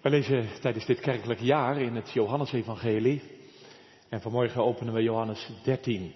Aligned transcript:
We 0.00 0.10
lezen 0.10 0.48
tijdens 0.60 0.86
dit 0.86 1.00
kerkelijk 1.00 1.40
jaar 1.40 1.80
in 1.80 1.94
het 1.94 2.10
Johannesevangelie. 2.10 3.22
En 4.08 4.20
vanmorgen 4.20 4.64
openen 4.64 4.94
we 4.94 5.02
Johannes 5.02 5.50
13. 5.62 6.14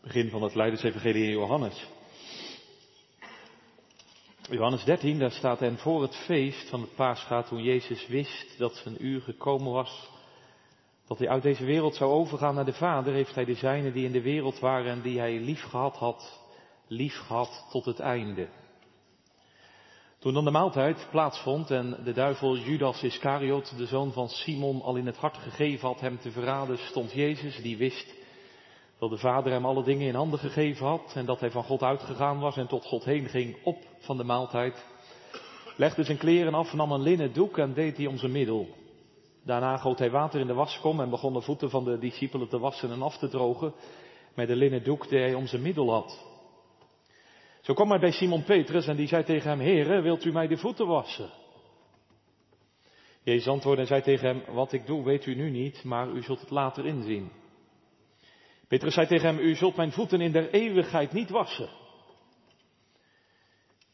Begin 0.00 0.30
van 0.30 0.42
het 0.42 0.54
Leidersevangelie 0.54 1.24
in 1.24 1.30
Johannes. 1.30 1.86
Johannes 4.50 4.84
13, 4.84 5.18
daar 5.18 5.30
staat 5.30 5.62
en 5.62 5.78
voor 5.78 6.02
het 6.02 6.16
feest 6.16 6.68
van 6.68 6.80
het 6.80 6.94
paascha, 6.94 7.42
toen 7.42 7.62
Jezus 7.62 8.06
wist 8.06 8.58
dat 8.58 8.76
zijn 8.76 9.06
uur 9.06 9.20
gekomen 9.20 9.72
was, 9.72 10.10
dat 11.08 11.18
hij 11.18 11.28
uit 11.28 11.42
deze 11.42 11.64
wereld 11.64 11.94
zou 11.94 12.12
overgaan 12.12 12.54
naar 12.54 12.64
de 12.64 12.72
Vader, 12.72 13.12
heeft 13.12 13.34
hij 13.34 13.44
de 13.44 13.54
zijnen 13.54 13.92
die 13.92 14.04
in 14.04 14.12
de 14.12 14.22
wereld 14.22 14.58
waren 14.58 14.92
en 14.92 15.00
die 15.00 15.18
hij 15.18 15.40
lief 15.40 15.62
gehad 15.62 15.96
had, 15.96 16.40
lief 16.86 17.16
gehad 17.16 17.66
tot 17.70 17.84
het 17.84 18.00
einde. 18.00 18.48
Toen 20.18 20.34
dan 20.34 20.44
de 20.44 20.50
maaltijd 20.50 21.06
plaatsvond 21.10 21.70
en 21.70 22.00
de 22.04 22.12
duivel 22.12 22.56
Judas 22.56 23.02
Iscariot, 23.02 23.76
de 23.76 23.86
zoon 23.86 24.12
van 24.12 24.28
Simon, 24.28 24.82
al 24.82 24.96
in 24.96 25.06
het 25.06 25.16
hart 25.16 25.36
gegeven 25.36 25.88
had 25.88 26.00
hem 26.00 26.18
te 26.18 26.30
verraden, 26.30 26.78
stond 26.78 27.12
Jezus, 27.12 27.62
die 27.62 27.76
wist 27.76 28.14
dat 28.98 29.10
de 29.10 29.18
Vader 29.18 29.52
hem 29.52 29.66
alle 29.66 29.84
dingen 29.84 30.06
in 30.06 30.14
handen 30.14 30.38
gegeven 30.38 30.86
had 30.86 31.12
en 31.14 31.26
dat 31.26 31.40
hij 31.40 31.50
van 31.50 31.64
God 31.64 31.82
uitgegaan 31.82 32.38
was 32.38 32.56
en 32.56 32.66
tot 32.66 32.84
God 32.84 33.04
heen 33.04 33.28
ging 33.28 33.56
op 33.64 33.78
van 33.98 34.16
de 34.16 34.24
maaltijd, 34.24 34.84
legde 35.76 36.04
zijn 36.04 36.18
kleren 36.18 36.54
af, 36.54 36.72
nam 36.72 36.92
een 36.92 37.02
linnen 37.02 37.32
doek 37.32 37.58
en 37.58 37.74
deed 37.74 37.96
die 37.96 38.08
om 38.08 38.18
zijn 38.18 38.32
middel. 38.32 38.68
Daarna 39.48 39.76
goot 39.76 39.98
hij 39.98 40.10
water 40.10 40.40
in 40.40 40.46
de 40.46 40.54
waskom 40.54 41.00
en 41.00 41.10
begon 41.10 41.32
de 41.32 41.40
voeten 41.40 41.70
van 41.70 41.84
de 41.84 41.98
discipelen 41.98 42.48
te 42.48 42.58
wassen 42.58 42.90
en 42.90 43.02
af 43.02 43.18
te 43.18 43.28
drogen 43.28 43.74
met 44.34 44.48
de 44.48 44.56
linnen 44.56 44.84
doek 44.84 45.08
die 45.08 45.18
hij 45.18 45.34
om 45.34 45.46
zijn 45.46 45.62
middel 45.62 45.90
had. 45.90 46.26
Zo 47.60 47.74
kwam 47.74 47.90
hij 47.90 47.98
bij 47.98 48.10
Simon 48.10 48.44
Petrus 48.44 48.86
en 48.86 48.96
die 48.96 49.06
zei 49.06 49.24
tegen 49.24 49.50
hem, 49.50 49.60
Heere, 49.60 50.00
wilt 50.00 50.24
u 50.24 50.32
mij 50.32 50.46
de 50.46 50.56
voeten 50.56 50.86
wassen? 50.86 51.30
Jezus 53.22 53.48
antwoordde 53.48 53.82
en 53.82 53.88
zei 53.88 54.02
tegen 54.02 54.28
hem, 54.28 54.54
wat 54.54 54.72
ik 54.72 54.86
doe 54.86 55.04
weet 55.04 55.26
u 55.26 55.34
nu 55.34 55.50
niet, 55.50 55.84
maar 55.84 56.08
u 56.08 56.22
zult 56.22 56.40
het 56.40 56.50
later 56.50 56.86
inzien. 56.86 57.30
Petrus 58.66 58.94
zei 58.94 59.06
tegen 59.06 59.26
hem, 59.26 59.38
u 59.38 59.54
zult 59.54 59.76
mijn 59.76 59.92
voeten 59.92 60.20
in 60.20 60.32
der 60.32 60.50
eeuwigheid 60.50 61.12
niet 61.12 61.30
wassen. 61.30 61.68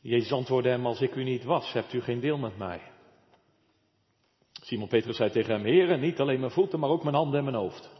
Jezus 0.00 0.32
antwoordde 0.32 0.70
hem, 0.70 0.86
als 0.86 1.00
ik 1.00 1.14
u 1.14 1.24
niet 1.24 1.44
was, 1.44 1.72
hebt 1.72 1.92
u 1.92 2.00
geen 2.00 2.20
deel 2.20 2.38
met 2.38 2.58
mij. 2.58 2.93
Simon 4.64 4.88
Petrus 4.88 5.16
zei 5.16 5.30
tegen 5.30 5.54
hem, 5.54 5.64
Heere, 5.64 5.96
niet 5.96 6.20
alleen 6.20 6.40
mijn 6.40 6.52
voeten, 6.52 6.80
maar 6.80 6.90
ook 6.90 7.02
mijn 7.02 7.14
handen 7.14 7.38
en 7.38 7.44
mijn 7.44 7.56
hoofd. 7.56 7.90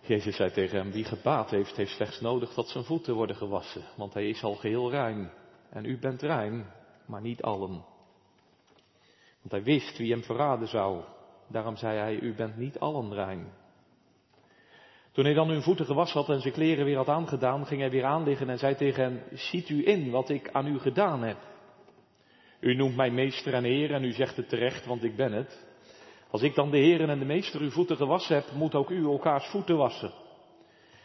Jezus 0.00 0.36
zei 0.36 0.50
tegen 0.50 0.78
hem, 0.78 0.92
wie 0.92 1.04
gebaat 1.04 1.50
heeft, 1.50 1.76
heeft 1.76 1.94
slechts 1.94 2.20
nodig 2.20 2.54
dat 2.54 2.68
zijn 2.68 2.84
voeten 2.84 3.14
worden 3.14 3.36
gewassen, 3.36 3.82
want 3.96 4.14
hij 4.14 4.28
is 4.28 4.42
al 4.42 4.54
geheel 4.54 4.90
rein. 4.90 5.32
En 5.70 5.84
u 5.84 5.98
bent 5.98 6.22
rein, 6.22 6.66
maar 7.06 7.20
niet 7.20 7.42
allen. 7.42 7.84
Want 9.40 9.50
hij 9.50 9.62
wist 9.62 9.98
wie 9.98 10.12
hem 10.12 10.22
verraden 10.22 10.68
zou. 10.68 11.02
Daarom 11.48 11.76
zei 11.76 11.98
hij, 11.98 12.18
u 12.18 12.34
bent 12.34 12.56
niet 12.56 12.78
allen 12.78 13.14
rein. 13.14 13.52
Toen 15.12 15.24
hij 15.24 15.34
dan 15.34 15.48
hun 15.48 15.62
voeten 15.62 15.86
gewassen 15.86 16.20
had 16.20 16.28
en 16.28 16.40
zijn 16.40 16.54
kleren 16.54 16.84
weer 16.84 16.96
had 16.96 17.08
aangedaan, 17.08 17.66
ging 17.66 17.80
hij 17.80 17.90
weer 17.90 18.04
aanliggen 18.04 18.48
en 18.48 18.58
zei 18.58 18.74
tegen 18.74 19.02
hen, 19.02 19.22
ziet 19.32 19.68
u 19.68 19.86
in 19.86 20.10
wat 20.10 20.28
ik 20.28 20.50
aan 20.52 20.66
u 20.66 20.78
gedaan 20.78 21.22
heb. 21.22 21.38
U 22.64 22.74
noemt 22.74 22.96
mij 22.96 23.10
meester 23.10 23.54
en 23.54 23.64
heer 23.64 23.92
en 23.92 24.04
u 24.04 24.12
zegt 24.12 24.36
het 24.36 24.48
terecht, 24.48 24.86
want 24.86 25.04
ik 25.04 25.16
ben 25.16 25.32
het. 25.32 25.66
Als 26.30 26.42
ik 26.42 26.54
dan 26.54 26.70
de 26.70 26.78
heren 26.78 27.10
en 27.10 27.18
de 27.18 27.24
meester 27.24 27.60
uw 27.60 27.70
voeten 27.70 27.96
gewassen 27.96 28.34
heb, 28.34 28.44
moet 28.54 28.74
ook 28.74 28.90
u 28.90 29.04
elkaars 29.04 29.46
voeten 29.46 29.76
wassen. 29.76 30.12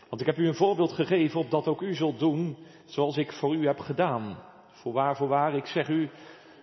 Want 0.10 0.22
ik 0.22 0.28
heb 0.28 0.38
u 0.38 0.48
een 0.48 0.56
voorbeeld 0.56 0.92
gegeven 0.92 1.40
opdat 1.40 1.68
ook 1.68 1.82
u 1.82 1.96
zult 1.96 2.20
doen 2.20 2.58
zoals 2.86 3.18
ik 3.18 3.32
voor 3.32 3.56
u 3.56 3.66
heb 3.68 3.80
gedaan. 3.80 4.38
Voorwaar, 4.72 5.16
voorwaar, 5.16 5.56
ik 5.56 5.66
zeg 5.66 5.88
u, 5.88 6.10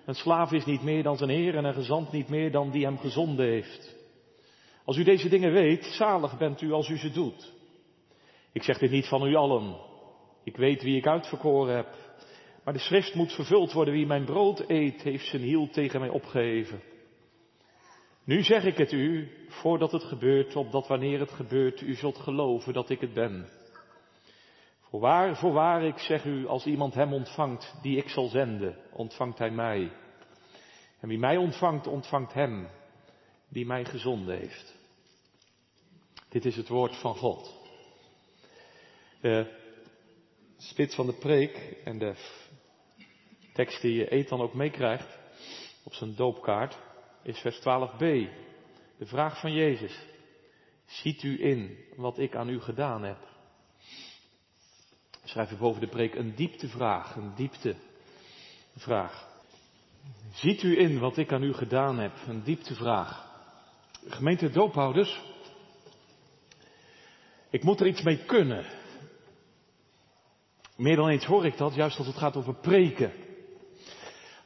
een 0.05 0.15
slaaf 0.15 0.53
is 0.53 0.65
niet 0.65 0.83
meer 0.83 1.03
dan 1.03 1.17
zijn 1.17 1.31
heer 1.31 1.57
en 1.57 1.65
een 1.65 1.75
gezant 1.75 2.13
niet 2.13 2.29
meer 2.29 2.51
dan 2.51 2.71
die 2.71 2.85
hem 2.85 2.99
gezonden 2.99 3.47
heeft. 3.47 3.97
Als 4.85 4.97
u 4.97 5.05
deze 5.05 5.29
dingen 5.29 5.53
weet, 5.53 5.85
zalig 5.85 6.39
bent 6.39 6.61
u 6.61 6.73
als 6.73 6.89
u 6.89 6.99
ze 6.99 7.11
doet. 7.11 7.53
Ik 8.53 8.63
zeg 8.63 8.79
dit 8.79 8.91
niet 8.91 9.07
van 9.09 9.27
u 9.27 9.35
allen. 9.35 9.77
Ik 10.45 10.57
weet 10.57 10.83
wie 10.83 10.97
ik 10.97 11.07
uitverkoren 11.07 11.77
heb. 11.77 12.06
Maar 12.67 12.75
de 12.75 12.81
schrift 12.81 13.15
moet 13.15 13.33
vervuld 13.33 13.73
worden. 13.73 13.95
Wie 13.95 14.07
mijn 14.07 14.25
brood 14.25 14.65
eet, 14.69 15.03
heeft 15.03 15.27
zijn 15.27 15.43
hiel 15.43 15.69
tegen 15.69 16.01
mij 16.01 16.09
opgeheven. 16.09 16.83
Nu 18.25 18.43
zeg 18.43 18.65
ik 18.65 18.77
het 18.77 18.93
u, 18.93 19.31
voordat 19.49 19.93
het 19.93 20.05
gebeurt, 20.05 20.57
opdat 20.57 20.87
wanneer 20.87 21.21
het 21.21 21.31
gebeurt, 21.31 21.81
u 21.81 21.95
zult 21.95 22.19
geloven 22.19 22.73
dat 22.73 22.91
ik 22.91 23.01
het 23.01 23.13
ben. 23.13 23.49
Voorwaar, 24.81 25.37
voorwaar, 25.37 25.85
ik 25.85 25.99
zeg 25.99 26.25
u, 26.25 26.47
als 26.47 26.65
iemand 26.65 26.95
hem 26.95 27.13
ontvangt, 27.13 27.75
die 27.83 27.97
ik 27.97 28.09
zal 28.09 28.29
zenden, 28.29 28.79
ontvangt 28.93 29.39
hij 29.39 29.51
mij. 29.51 29.93
En 31.01 31.09
wie 31.09 31.19
mij 31.19 31.37
ontvangt, 31.37 31.87
ontvangt 31.87 32.33
hem, 32.33 32.69
die 33.49 33.67
mij 33.67 33.85
gezonden 33.85 34.39
heeft. 34.39 34.77
Dit 36.29 36.45
is 36.45 36.57
het 36.57 36.69
woord 36.69 36.97
van 36.97 37.17
God. 37.17 37.55
De 39.21 39.65
spits 40.57 40.95
van 40.95 41.07
de 41.07 41.19
preek 41.19 41.77
en 41.85 41.99
de 41.99 42.15
tekst 43.57 43.83
die 43.83 44.09
Ethan 44.09 44.41
ook 44.41 44.55
meekrijgt 44.55 45.19
op 45.83 45.95
zijn 45.95 46.15
doopkaart 46.15 46.79
is 47.23 47.39
vers 47.39 47.59
12b. 47.59 47.99
De 48.99 49.07
vraag 49.07 49.41
van 49.41 49.53
Jezus. 49.53 50.07
Ziet 50.87 51.23
u 51.23 51.45
in 51.45 51.79
wat 51.95 52.19
ik 52.19 52.35
aan 52.35 52.49
u 52.49 52.61
gedaan 52.61 53.03
heb? 53.03 53.19
Schrijf 55.25 55.51
er 55.51 55.57
boven 55.57 55.81
de 55.81 55.89
preek 55.89 56.15
een 56.15 56.35
dieptevraag, 56.35 57.17
een 57.17 57.35
dieptevraag. 57.35 59.29
Ziet 60.33 60.63
u 60.63 60.79
in 60.79 60.99
wat 60.99 61.17
ik 61.17 61.33
aan 61.33 61.43
u 61.43 61.53
gedaan 61.53 61.99
heb? 61.99 62.13
Een 62.29 62.43
dieptevraag. 62.43 63.25
Gemeente 64.07 64.51
doophouders, 64.51 65.21
ik 67.51 67.63
moet 67.63 67.81
er 67.81 67.87
iets 67.87 68.03
mee 68.03 68.25
kunnen. 68.25 68.65
Meer 70.77 70.97
dan 70.97 71.09
eens 71.09 71.25
hoor 71.25 71.47
ik 71.47 71.57
dat, 71.57 71.75
juist 71.75 71.99
als 71.99 72.07
het 72.07 72.17
gaat 72.17 72.37
over 72.37 72.55
preken. 72.55 73.13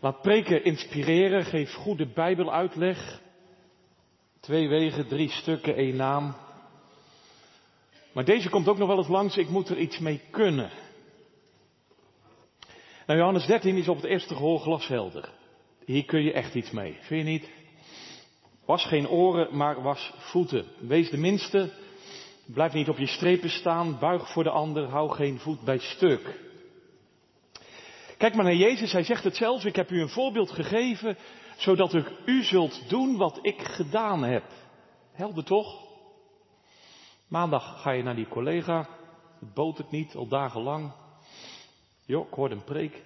Laat 0.00 0.22
preken 0.22 0.64
inspireren, 0.64 1.44
geef 1.44 1.72
goede 1.74 2.06
Bijbeluitleg. 2.06 3.20
Twee 4.40 4.68
wegen, 4.68 5.08
drie 5.08 5.30
stukken, 5.30 5.76
één 5.76 5.96
naam. 5.96 6.34
Maar 8.12 8.24
deze 8.24 8.48
komt 8.48 8.68
ook 8.68 8.78
nog 8.78 8.88
wel 8.88 8.96
eens 8.96 9.08
langs, 9.08 9.36
ik 9.36 9.48
moet 9.48 9.68
er 9.68 9.78
iets 9.78 9.98
mee 9.98 10.20
kunnen. 10.30 10.70
Nou, 13.06 13.18
Johannes 13.18 13.46
13 13.46 13.76
is 13.76 13.88
op 13.88 13.96
het 13.96 14.04
eerste 14.04 14.34
gehoor 14.34 14.60
glashelder. 14.60 15.28
Hier 15.84 16.04
kun 16.04 16.22
je 16.22 16.32
echt 16.32 16.54
iets 16.54 16.70
mee, 16.70 16.96
vind 17.00 17.26
je 17.26 17.30
niet? 17.30 17.50
Was 18.64 18.84
geen 18.84 19.08
oren, 19.08 19.56
maar 19.56 19.82
was 19.82 20.12
voeten. 20.16 20.64
Wees 20.78 21.10
de 21.10 21.18
minste, 21.18 21.72
blijf 22.46 22.72
niet 22.72 22.88
op 22.88 22.98
je 22.98 23.06
strepen 23.06 23.50
staan, 23.50 23.98
buig 23.98 24.32
voor 24.32 24.44
de 24.44 24.50
ander, 24.50 24.88
hou 24.88 25.10
geen 25.10 25.38
voet 25.38 25.60
bij 25.60 25.78
stuk. 25.78 26.49
Kijk 28.20 28.34
maar 28.34 28.44
naar 28.44 28.54
Jezus, 28.54 28.92
hij 28.92 29.04
zegt 29.04 29.24
het 29.24 29.36
zelf, 29.36 29.64
ik 29.64 29.76
heb 29.76 29.90
u 29.90 30.00
een 30.00 30.08
voorbeeld 30.08 30.50
gegeven, 30.50 31.16
zodat 31.56 31.94
u, 31.94 32.04
u 32.26 32.42
zult 32.42 32.88
doen 32.88 33.16
wat 33.16 33.38
ik 33.42 33.62
gedaan 33.62 34.22
heb. 34.22 34.44
Helder 35.12 35.44
toch? 35.44 35.86
Maandag 37.28 37.82
ga 37.82 37.90
je 37.90 38.02
naar 38.02 38.14
die 38.14 38.28
collega, 38.28 38.88
het 39.38 39.54
boot 39.54 39.78
het 39.78 39.90
niet, 39.90 40.14
al 40.14 40.28
dagenlang. 40.28 40.92
Jo, 42.06 42.22
ik 42.22 42.34
hoorde 42.34 42.54
een 42.54 42.64
preek. 42.64 43.02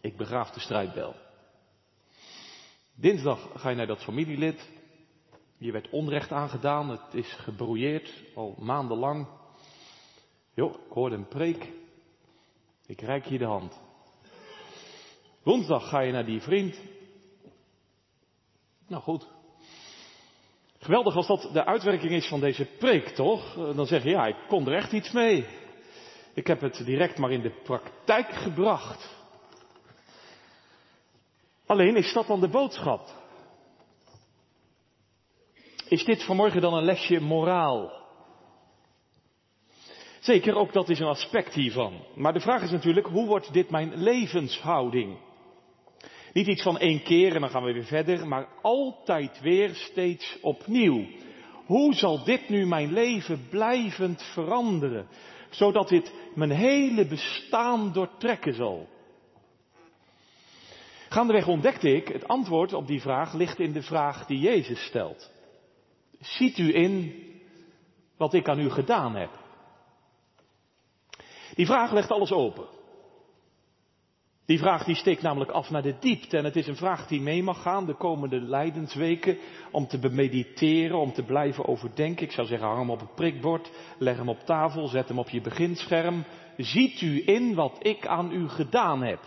Ik 0.00 0.16
begraaf 0.16 0.50
de 0.50 0.60
strijdbel. 0.60 1.14
Dinsdag 2.94 3.48
ga 3.54 3.68
je 3.68 3.76
naar 3.76 3.86
dat 3.86 4.02
familielid. 4.02 4.68
Je 5.58 5.72
werd 5.72 5.90
onrecht 5.90 6.32
aangedaan, 6.32 6.88
het 6.90 7.14
is 7.14 7.32
gebrouilleerd, 7.32 8.22
al 8.34 8.54
maandenlang. 8.58 9.26
Jo, 10.54 10.68
ik 10.68 10.92
hoorde 10.92 11.16
een 11.16 11.28
preek. 11.28 11.76
Ik 12.88 13.00
reik 13.00 13.24
je 13.24 13.38
de 13.38 13.44
hand. 13.44 13.80
Woensdag 15.48 15.88
ga 15.88 16.00
je 16.00 16.12
naar 16.12 16.24
die 16.24 16.40
vriend. 16.40 16.80
Nou 18.86 19.02
goed. 19.02 19.26
Geweldig 20.78 21.16
als 21.16 21.26
dat 21.26 21.50
de 21.52 21.64
uitwerking 21.64 22.12
is 22.12 22.28
van 22.28 22.40
deze 22.40 22.64
preek, 22.64 23.08
toch? 23.08 23.54
Dan 23.54 23.86
zeg 23.86 24.02
je, 24.02 24.08
ja, 24.08 24.26
ik 24.26 24.36
kon 24.48 24.66
er 24.66 24.74
echt 24.74 24.92
iets 24.92 25.10
mee. 25.10 25.46
Ik 26.34 26.46
heb 26.46 26.60
het 26.60 26.84
direct 26.84 27.18
maar 27.18 27.30
in 27.30 27.40
de 27.40 27.60
praktijk 27.62 28.32
gebracht. 28.32 29.16
Alleen 31.66 31.96
is 31.96 32.12
dat 32.12 32.26
dan 32.26 32.40
de 32.40 32.48
boodschap? 32.48 33.08
Is 35.88 36.04
dit 36.04 36.24
vanmorgen 36.24 36.60
dan 36.60 36.74
een 36.74 36.84
lesje 36.84 37.20
moraal? 37.20 38.06
Zeker, 40.20 40.54
ook 40.54 40.72
dat 40.72 40.88
is 40.88 40.98
een 40.98 41.06
aspect 41.06 41.54
hiervan. 41.54 42.04
Maar 42.14 42.32
de 42.32 42.40
vraag 42.40 42.62
is 42.62 42.70
natuurlijk, 42.70 43.06
hoe 43.06 43.26
wordt 43.26 43.52
dit 43.52 43.70
mijn 43.70 43.94
levenshouding? 43.94 45.26
Niet 46.32 46.46
iets 46.46 46.62
van 46.62 46.78
één 46.78 47.02
keer 47.02 47.34
en 47.34 47.40
dan 47.40 47.50
gaan 47.50 47.64
we 47.64 47.72
weer 47.72 47.84
verder, 47.84 48.28
maar 48.28 48.48
altijd 48.62 49.40
weer 49.40 49.74
steeds 49.74 50.38
opnieuw. 50.40 51.06
hoe 51.66 51.94
zal 51.94 52.24
dit 52.24 52.48
nu 52.48 52.66
mijn 52.66 52.92
leven 52.92 53.46
blijvend 53.50 54.22
veranderen, 54.22 55.08
zodat 55.50 55.88
dit 55.88 56.12
mijn 56.34 56.50
hele 56.50 57.06
bestaan 57.06 57.92
doortrekken 57.92 58.54
zal? 58.54 58.88
Gaandeweg 61.08 61.46
ontdekte 61.46 61.94
ik, 61.94 62.08
het 62.08 62.28
antwoord 62.28 62.72
op 62.72 62.86
die 62.86 63.00
vraag 63.00 63.34
ligt 63.34 63.60
in 63.60 63.72
de 63.72 63.82
vraag 63.82 64.26
die 64.26 64.38
Jezus 64.38 64.84
stelt. 64.84 65.30
Ziet 66.20 66.58
u 66.58 66.74
in 66.74 67.22
wat 68.16 68.34
ik 68.34 68.48
aan 68.48 68.58
u 68.60 68.70
gedaan 68.70 69.14
heb? 69.14 69.30
Die 71.54 71.66
vraag 71.66 71.92
legt 71.92 72.10
alles 72.10 72.32
open. 72.32 72.77
Die 74.48 74.58
vraag 74.58 74.84
die 74.84 74.94
steekt 74.94 75.22
namelijk 75.22 75.50
af 75.50 75.70
naar 75.70 75.82
de 75.82 75.94
diepte 76.00 76.36
en 76.36 76.44
het 76.44 76.56
is 76.56 76.66
een 76.66 76.76
vraag 76.76 77.06
die 77.06 77.20
mee 77.20 77.42
mag 77.42 77.62
gaan 77.62 77.86
de 77.86 77.94
komende 77.94 78.40
lijdensweken 78.40 79.38
om 79.70 79.86
te 79.86 79.98
bemediteren, 79.98 80.98
om 80.98 81.12
te 81.12 81.22
blijven 81.22 81.66
overdenken. 81.66 82.26
Ik 82.26 82.32
zou 82.32 82.46
zeggen 82.46 82.66
hang 82.66 82.80
hem 82.80 82.90
op 82.90 83.00
het 83.00 83.14
prikbord, 83.14 83.70
leg 83.98 84.16
hem 84.16 84.28
op 84.28 84.38
tafel, 84.38 84.86
zet 84.86 85.08
hem 85.08 85.18
op 85.18 85.28
je 85.28 85.40
beginscherm. 85.40 86.24
Ziet 86.56 87.00
u 87.00 87.22
in 87.26 87.54
wat 87.54 87.76
ik 87.78 88.06
aan 88.06 88.32
u 88.32 88.48
gedaan 88.48 89.02
heb? 89.02 89.18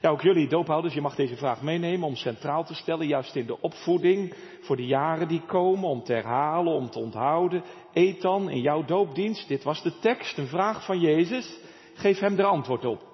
Ja, 0.00 0.10
ook 0.10 0.22
jullie 0.22 0.48
doophouders, 0.48 0.94
je 0.94 1.00
mag 1.00 1.14
deze 1.14 1.36
vraag 1.36 1.62
meenemen 1.62 2.08
om 2.08 2.16
centraal 2.16 2.64
te 2.64 2.74
stellen, 2.74 3.06
juist 3.06 3.36
in 3.36 3.46
de 3.46 3.60
opvoeding 3.60 4.34
voor 4.60 4.76
de 4.76 4.86
jaren 4.86 5.28
die 5.28 5.42
komen, 5.46 5.88
om 5.88 6.02
te 6.02 6.12
herhalen, 6.12 6.72
om 6.72 6.90
te 6.90 6.98
onthouden. 6.98 7.62
Eet 7.92 8.22
dan 8.22 8.50
in 8.50 8.60
jouw 8.60 8.84
doopdienst, 8.84 9.48
dit 9.48 9.62
was 9.62 9.82
de 9.82 9.98
tekst, 9.98 10.38
een 10.38 10.46
vraag 10.46 10.84
van 10.84 11.00
Jezus, 11.00 11.58
geef 11.94 12.18
hem 12.18 12.38
er 12.38 12.44
antwoord 12.44 12.84
op. 12.84 13.12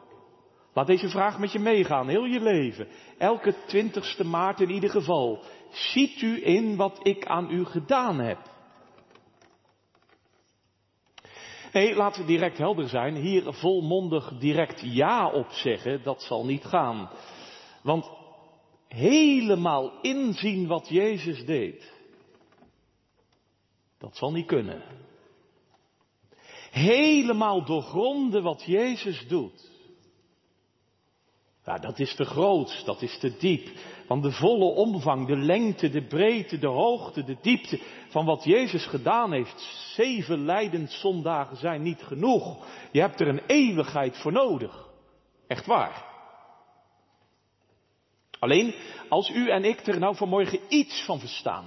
Laat 0.73 0.87
deze 0.87 1.09
vraag 1.09 1.39
met 1.39 1.53
je 1.53 1.59
meegaan, 1.59 2.09
heel 2.09 2.25
je 2.25 2.41
leven. 2.41 2.89
Elke 3.19 3.55
twintigste 3.67 4.25
maart 4.25 4.61
in 4.61 4.71
ieder 4.71 4.91
geval. 4.91 5.43
Ziet 5.71 6.21
u 6.21 6.47
in 6.47 6.77
wat 6.77 7.01
ik 7.03 7.27
aan 7.27 7.51
u 7.51 7.65
gedaan 7.65 8.19
heb? 8.21 8.39
Nee, 11.73 11.95
laten 11.95 12.21
we 12.21 12.27
direct 12.27 12.59
helder 12.59 12.89
zijn. 12.89 13.15
Hier 13.15 13.53
volmondig 13.53 14.39
direct 14.39 14.81
ja 14.85 15.31
op 15.31 15.51
zeggen, 15.51 16.03
dat 16.03 16.23
zal 16.23 16.45
niet 16.45 16.65
gaan. 16.65 17.11
Want 17.83 18.11
helemaal 18.89 20.01
inzien 20.01 20.67
wat 20.67 20.89
Jezus 20.89 21.45
deed, 21.45 21.93
dat 23.99 24.17
zal 24.17 24.33
niet 24.33 24.47
kunnen. 24.47 24.83
Helemaal 26.71 27.65
doorgronden 27.65 28.43
wat 28.43 28.63
Jezus 28.67 29.29
doet, 29.29 29.70
dat 31.79 31.99
is 31.99 32.15
te 32.15 32.25
groot, 32.25 32.83
dat 32.85 33.03
is 33.03 33.19
te 33.19 33.37
diep. 33.37 33.69
Want 34.07 34.23
de 34.23 34.33
volle 34.33 34.65
omvang, 34.65 35.27
de 35.27 35.37
lengte, 35.37 35.91
de 35.91 36.03
breedte, 36.03 36.59
de 36.59 36.67
hoogte, 36.67 37.25
de 37.25 37.37
diepte 37.43 37.81
van 38.09 38.25
wat 38.25 38.45
Jezus 38.45 38.87
gedaan 38.87 39.33
heeft. 39.33 39.61
Zeven 39.95 40.45
leidend 40.45 40.91
zondagen 40.91 41.57
zijn 41.57 41.83
niet 41.83 42.03
genoeg. 42.03 42.67
Je 42.93 43.01
hebt 43.01 43.21
er 43.21 43.29
een 43.29 43.43
eeuwigheid 43.47 44.17
voor 44.17 44.33
nodig. 44.33 44.89
Echt 45.47 45.67
waar. 45.67 46.05
Alleen 48.39 48.75
als 49.09 49.31
u 49.31 49.49
en 49.49 49.65
ik 49.65 49.87
er 49.87 49.99
nou 49.99 50.17
vanmorgen 50.17 50.61
iets 50.69 51.05
van 51.05 51.19
verstaan. 51.19 51.65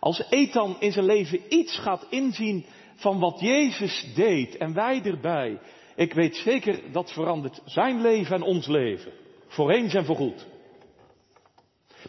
Als 0.00 0.30
Ethan 0.30 0.76
in 0.80 0.92
zijn 0.92 1.04
leven 1.04 1.54
iets 1.54 1.78
gaat 1.78 2.06
inzien 2.10 2.66
van 2.94 3.18
wat 3.18 3.40
Jezus 3.40 4.12
deed 4.14 4.56
en 4.56 4.74
wij 4.74 5.02
erbij. 5.02 5.58
Ik 5.96 6.12
weet 6.12 6.36
zeker 6.36 6.92
dat 6.92 7.12
verandert 7.12 7.60
zijn 7.64 8.00
leven 8.00 8.36
en 8.36 8.42
ons 8.42 8.66
leven. 8.66 9.12
Voor 9.46 9.70
eens 9.70 9.94
en 9.94 10.04
voorgoed. 10.04 10.46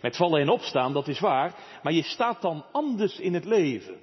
Met 0.01 0.15
vallen 0.15 0.41
en 0.41 0.49
opstaan, 0.49 0.93
dat 0.93 1.07
is 1.07 1.19
waar, 1.19 1.55
maar 1.83 1.93
je 1.93 2.03
staat 2.03 2.41
dan 2.41 2.65
anders 2.71 3.19
in 3.19 3.33
het 3.33 3.45
leven. 3.45 3.95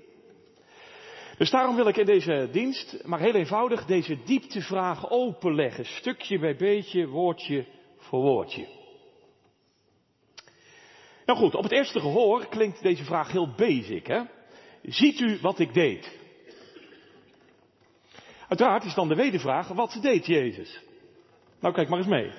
Dus 1.39 1.51
daarom 1.51 1.77
wil 1.77 1.89
ik 1.89 1.97
in 1.97 2.07
deze 2.07 2.49
dienst, 2.53 3.03
maar 3.05 3.21
heel 3.21 3.35
eenvoudig, 3.35 3.85
deze 3.85 4.23
dieptevraag 4.25 5.11
openleggen. 5.11 5.85
Stukje 5.85 6.39
bij 6.39 6.57
beetje, 6.57 7.09
woordje 7.09 7.67
voor 7.97 8.21
woordje. 8.21 8.67
Nou 11.27 11.39
goed, 11.39 11.55
op 11.55 11.63
het 11.63 11.73
eerste 11.73 12.01
gehoor 12.01 12.47
klinkt 12.47 12.83
deze 12.83 13.05
vraag 13.05 13.33
heel 13.33 13.55
basic, 13.57 14.07
hè? 14.07 14.23
Ziet 14.83 15.21
u 15.21 15.39
wat 15.41 15.59
ik 15.59 15.75
deed? 15.75 16.24
Uiteraard 18.49 18.85
is 18.85 18.95
dan 18.95 19.09
de 19.09 19.15
wedervraag, 19.15 19.69
wat 19.69 19.99
deed 20.01 20.27
Jezus? 20.27 20.81
Nou, 21.61 21.75
kijk 21.75 21.89
maar 21.89 21.99
eens 21.99 22.09
mee. 22.09 22.31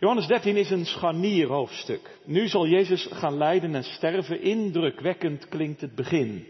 Johannes 0.00 0.26
13 0.26 0.56
is 0.56 0.70
een 0.70 0.86
scharnierhoofdstuk. 0.86 2.18
Nu 2.24 2.48
zal 2.48 2.66
Jezus 2.66 3.08
gaan 3.10 3.36
lijden 3.36 3.74
en 3.74 3.84
sterven. 3.84 4.42
Indrukwekkend 4.42 5.48
klinkt 5.48 5.80
het 5.80 5.94
begin. 5.94 6.46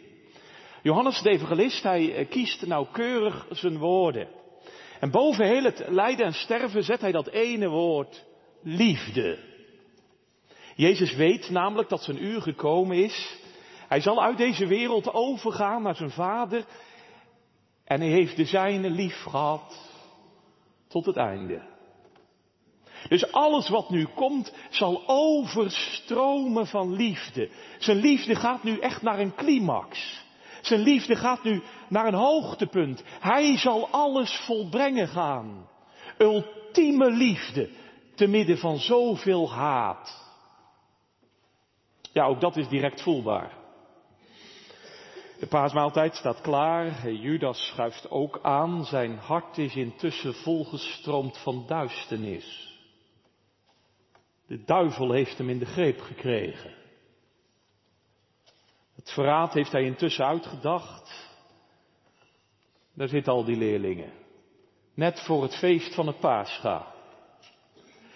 Johannes 0.83 1.23
de 1.23 1.31
evangelist, 1.31 1.83
hij 1.83 2.15
eh, 2.15 2.29
kiest 2.29 2.67
nauwkeurig 2.67 3.47
zijn 3.51 3.79
woorden. 3.79 4.29
En 5.01 5.11
boven 5.11 5.47
heel 5.47 5.63
het 5.63 5.85
lijden 5.89 6.27
en 6.27 6.33
sterven 6.33 6.83
zet 6.83 7.01
hij 7.01 7.13
dat 7.13 7.29
ene 7.29 7.69
woord, 7.69 8.25
liefde. 8.63 9.39
Jezus 10.75 11.15
weet 11.15 11.51
namelijk 11.51 11.89
dat 11.89 12.03
zijn 12.03 12.25
uur 12.25 12.43
gekomen 12.43 12.97
is. 12.97 13.39
Hij 13.89 14.01
zal 14.01 14.23
uit 14.23 14.37
deze 14.37 14.67
wereld 14.67 15.13
overgaan 15.13 15.83
naar 15.83 15.97
zijn 15.97 16.11
vader 16.11 16.65
en 17.91 18.01
hij 18.01 18.09
heeft 18.09 18.37
de 18.37 18.45
zijne 18.45 18.91
lief 18.91 19.23
gehad 19.23 19.91
tot 20.89 21.07
het 21.07 21.17
einde. 21.17 21.63
Dus 23.09 23.33
alles 23.33 23.69
wat 23.69 23.91
nu 23.91 24.07
komt 24.15 24.55
zal 24.71 25.03
overstromen 25.07 26.67
van 26.67 26.93
liefde. 26.93 27.51
Zijn 27.79 27.97
liefde 27.97 28.35
gaat 28.35 28.63
nu 28.63 28.79
echt 28.79 29.03
naar 29.03 29.19
een 29.19 29.35
climax. 29.35 30.23
Zijn 30.61 30.81
liefde 30.81 31.17
gaat 31.17 31.43
nu 31.43 31.63
naar 31.89 32.07
een 32.07 32.15
hoogtepunt. 32.15 33.05
Hij 33.21 33.59
zal 33.59 33.89
alles 33.89 34.37
volbrengen 34.37 35.09
gaan. 35.09 35.69
Ultieme 36.19 37.11
liefde 37.11 37.69
te 38.15 38.27
midden 38.27 38.59
van 38.59 38.79
zoveel 38.79 39.53
haat. 39.53 40.29
Ja, 42.13 42.25
ook 42.25 42.41
dat 42.41 42.57
is 42.57 42.69
direct 42.69 43.03
voelbaar. 43.03 43.60
De 45.41 45.47
paasmaaltijd 45.47 46.15
staat 46.15 46.41
klaar. 46.41 47.11
Judas 47.11 47.67
schuift 47.67 48.11
ook 48.11 48.39
aan. 48.43 48.85
Zijn 48.85 49.19
hart 49.19 49.59
is 49.59 49.75
intussen 49.75 50.35
volgestroomd 50.35 51.39
van 51.39 51.65
duisternis. 51.67 52.79
De 54.47 54.65
duivel 54.65 55.13
heeft 55.13 55.39
hem 55.39 55.49
in 55.49 55.59
de 55.59 55.67
greep 55.67 56.01
gekregen. 56.01 56.75
Het 58.95 59.11
verraad 59.11 59.53
heeft 59.53 59.73
hij 59.73 59.83
intussen 59.83 60.27
uitgedacht. 60.27 61.31
Daar 62.95 63.09
zitten 63.09 63.33
al 63.33 63.45
die 63.45 63.57
leerlingen. 63.57 64.13
Net 64.95 65.21
voor 65.21 65.43
het 65.43 65.59
feest 65.59 65.95
van 65.95 66.07
het 66.07 66.19
Pascha. 66.19 66.95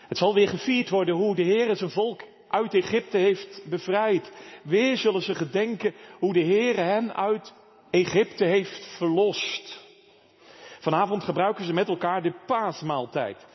Het 0.08 0.18
zal 0.18 0.34
weer 0.34 0.48
gevierd 0.48 0.90
worden 0.90 1.14
hoe 1.14 1.34
de 1.34 1.42
Heer 1.42 1.76
zijn 1.76 1.90
volk 1.90 2.22
uit 2.54 2.74
Egypte 2.74 3.18
heeft 3.18 3.62
bevrijd. 3.68 4.32
Weer 4.62 4.96
zullen 4.96 5.22
ze 5.22 5.34
gedenken 5.34 5.94
hoe 6.18 6.32
de 6.32 6.40
Heer 6.40 6.76
hen 6.76 7.14
uit 7.14 7.52
Egypte 7.90 8.44
heeft 8.44 8.96
verlost. 8.96 9.82
Vanavond 10.80 11.24
gebruiken 11.24 11.64
ze 11.64 11.72
met 11.72 11.88
elkaar 11.88 12.22
de 12.22 12.34
paasmaaltijd. 12.46 13.46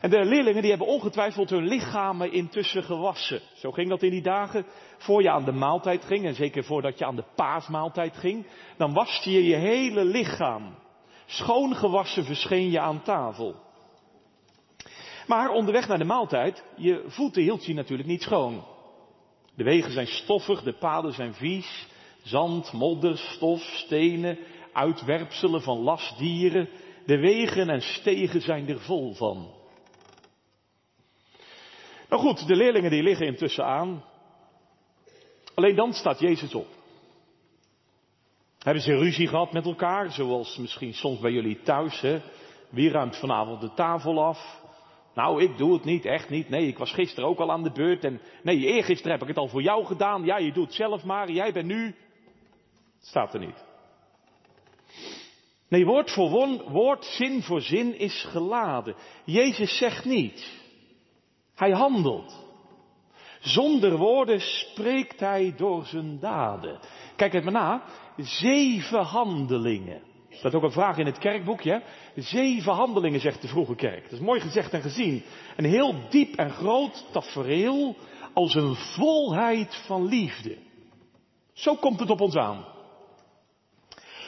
En 0.00 0.10
de 0.10 0.24
leerlingen 0.24 0.60
die 0.60 0.70
hebben 0.70 0.88
ongetwijfeld 0.88 1.50
hun 1.50 1.66
lichamen 1.66 2.32
intussen 2.32 2.82
gewassen. 2.82 3.40
Zo 3.54 3.70
ging 3.70 3.88
dat 3.88 4.02
in 4.02 4.10
die 4.10 4.22
dagen. 4.22 4.66
Voor 4.98 5.22
je 5.22 5.30
aan 5.30 5.44
de 5.44 5.52
maaltijd 5.52 6.04
ging, 6.04 6.24
en 6.24 6.34
zeker 6.34 6.64
voordat 6.64 6.98
je 6.98 7.04
aan 7.04 7.16
de 7.16 7.24
paasmaaltijd 7.34 8.16
ging, 8.16 8.46
dan 8.76 8.92
waste 8.92 9.30
je 9.30 9.44
je 9.44 9.56
hele 9.56 10.04
lichaam. 10.04 10.74
Schoongewassen 11.26 12.24
verscheen 12.24 12.70
je 12.70 12.80
aan 12.80 13.02
tafel. 13.02 13.63
Maar 15.26 15.50
onderweg 15.50 15.88
naar 15.88 15.98
de 15.98 16.04
maaltijd, 16.04 16.64
je 16.76 17.04
voeten 17.06 17.42
hield 17.42 17.64
je 17.64 17.74
natuurlijk 17.74 18.08
niet 18.08 18.22
schoon. 18.22 18.64
De 19.54 19.64
wegen 19.64 19.92
zijn 19.92 20.06
stoffig, 20.06 20.62
de 20.62 20.72
paden 20.72 21.12
zijn 21.12 21.34
vies, 21.34 21.86
zand, 22.22 22.72
modder, 22.72 23.18
stof, 23.18 23.60
stenen, 23.60 24.38
uitwerpselen 24.72 25.62
van 25.62 25.78
lastdieren. 25.78 26.68
De 27.06 27.18
wegen 27.18 27.68
en 27.68 27.80
stegen 27.80 28.40
zijn 28.40 28.68
er 28.68 28.80
vol 28.80 29.14
van. 29.14 29.50
Nou 32.08 32.22
goed, 32.22 32.46
de 32.46 32.56
leerlingen 32.56 32.90
die 32.90 33.02
liggen 33.02 33.26
intussen 33.26 33.64
aan. 33.64 34.04
Alleen 35.54 35.76
dan 35.76 35.92
staat 35.92 36.20
Jezus 36.20 36.54
op. 36.54 36.66
Hebben 38.58 38.82
ze 38.82 38.96
ruzie 38.96 39.28
gehad 39.28 39.52
met 39.52 39.64
elkaar, 39.64 40.12
zoals 40.12 40.56
misschien 40.56 40.94
soms 40.94 41.18
bij 41.18 41.32
jullie 41.32 41.62
thuis, 41.62 42.00
hè? 42.00 42.20
Wie 42.70 42.90
ruimt 42.90 43.16
vanavond 43.16 43.60
de 43.60 43.74
tafel 43.74 44.24
af? 44.24 44.62
Nou, 45.14 45.42
ik 45.42 45.56
doe 45.56 45.72
het 45.72 45.84
niet, 45.84 46.04
echt 46.04 46.30
niet. 46.30 46.48
Nee, 46.48 46.66
ik 46.66 46.78
was 46.78 46.92
gisteren 46.92 47.28
ook 47.28 47.38
al 47.38 47.50
aan 47.50 47.62
de 47.62 47.72
beurt. 47.72 48.04
En 48.04 48.20
nee, 48.42 48.58
eergisteren 48.58 49.12
heb 49.12 49.22
ik 49.22 49.28
het 49.28 49.36
al 49.36 49.48
voor 49.48 49.62
jou 49.62 49.84
gedaan. 49.84 50.24
Ja, 50.24 50.38
je 50.38 50.52
doet 50.52 50.66
het 50.66 50.74
zelf 50.74 51.04
maar. 51.04 51.30
Jij 51.30 51.52
bent 51.52 51.66
nu. 51.66 51.84
Het 51.84 53.06
staat 53.06 53.34
er 53.34 53.40
niet. 53.40 53.64
Nee, 55.68 55.84
woord 55.84 56.10
voor 56.10 56.60
woord, 56.68 57.04
zin 57.04 57.42
voor 57.42 57.60
zin 57.60 57.98
is 57.98 58.24
geladen. 58.24 58.94
Jezus 59.24 59.78
zegt 59.78 60.04
niet. 60.04 60.62
Hij 61.54 61.70
handelt. 61.70 62.44
Zonder 63.40 63.96
woorden 63.96 64.40
spreekt 64.40 65.20
hij 65.20 65.54
door 65.56 65.84
zijn 65.84 66.18
daden. 66.18 66.78
Kijk 67.16 67.32
het 67.32 67.44
maar 67.44 67.52
na. 67.52 67.82
Zeven 68.16 69.02
handelingen. 69.02 70.13
Er 70.34 70.40
staat 70.40 70.54
ook 70.54 70.62
een 70.62 70.72
vraag 70.72 70.98
in 70.98 71.06
het 71.06 71.18
kerkboekje. 71.18 71.82
Zeven 72.14 72.72
handelingen, 72.72 73.20
zegt 73.20 73.42
de 73.42 73.48
vroege 73.48 73.74
kerk. 73.74 74.02
Dat 74.02 74.12
is 74.12 74.18
mooi 74.18 74.40
gezegd 74.40 74.72
en 74.72 74.82
gezien. 74.82 75.22
Een 75.56 75.64
heel 75.64 76.08
diep 76.08 76.34
en 76.34 76.50
groot 76.50 77.04
tafereel 77.12 77.96
als 78.32 78.54
een 78.54 78.74
volheid 78.74 79.74
van 79.86 80.06
liefde. 80.06 80.56
Zo 81.52 81.76
komt 81.76 82.00
het 82.00 82.10
op 82.10 82.20
ons 82.20 82.36
aan. 82.36 82.64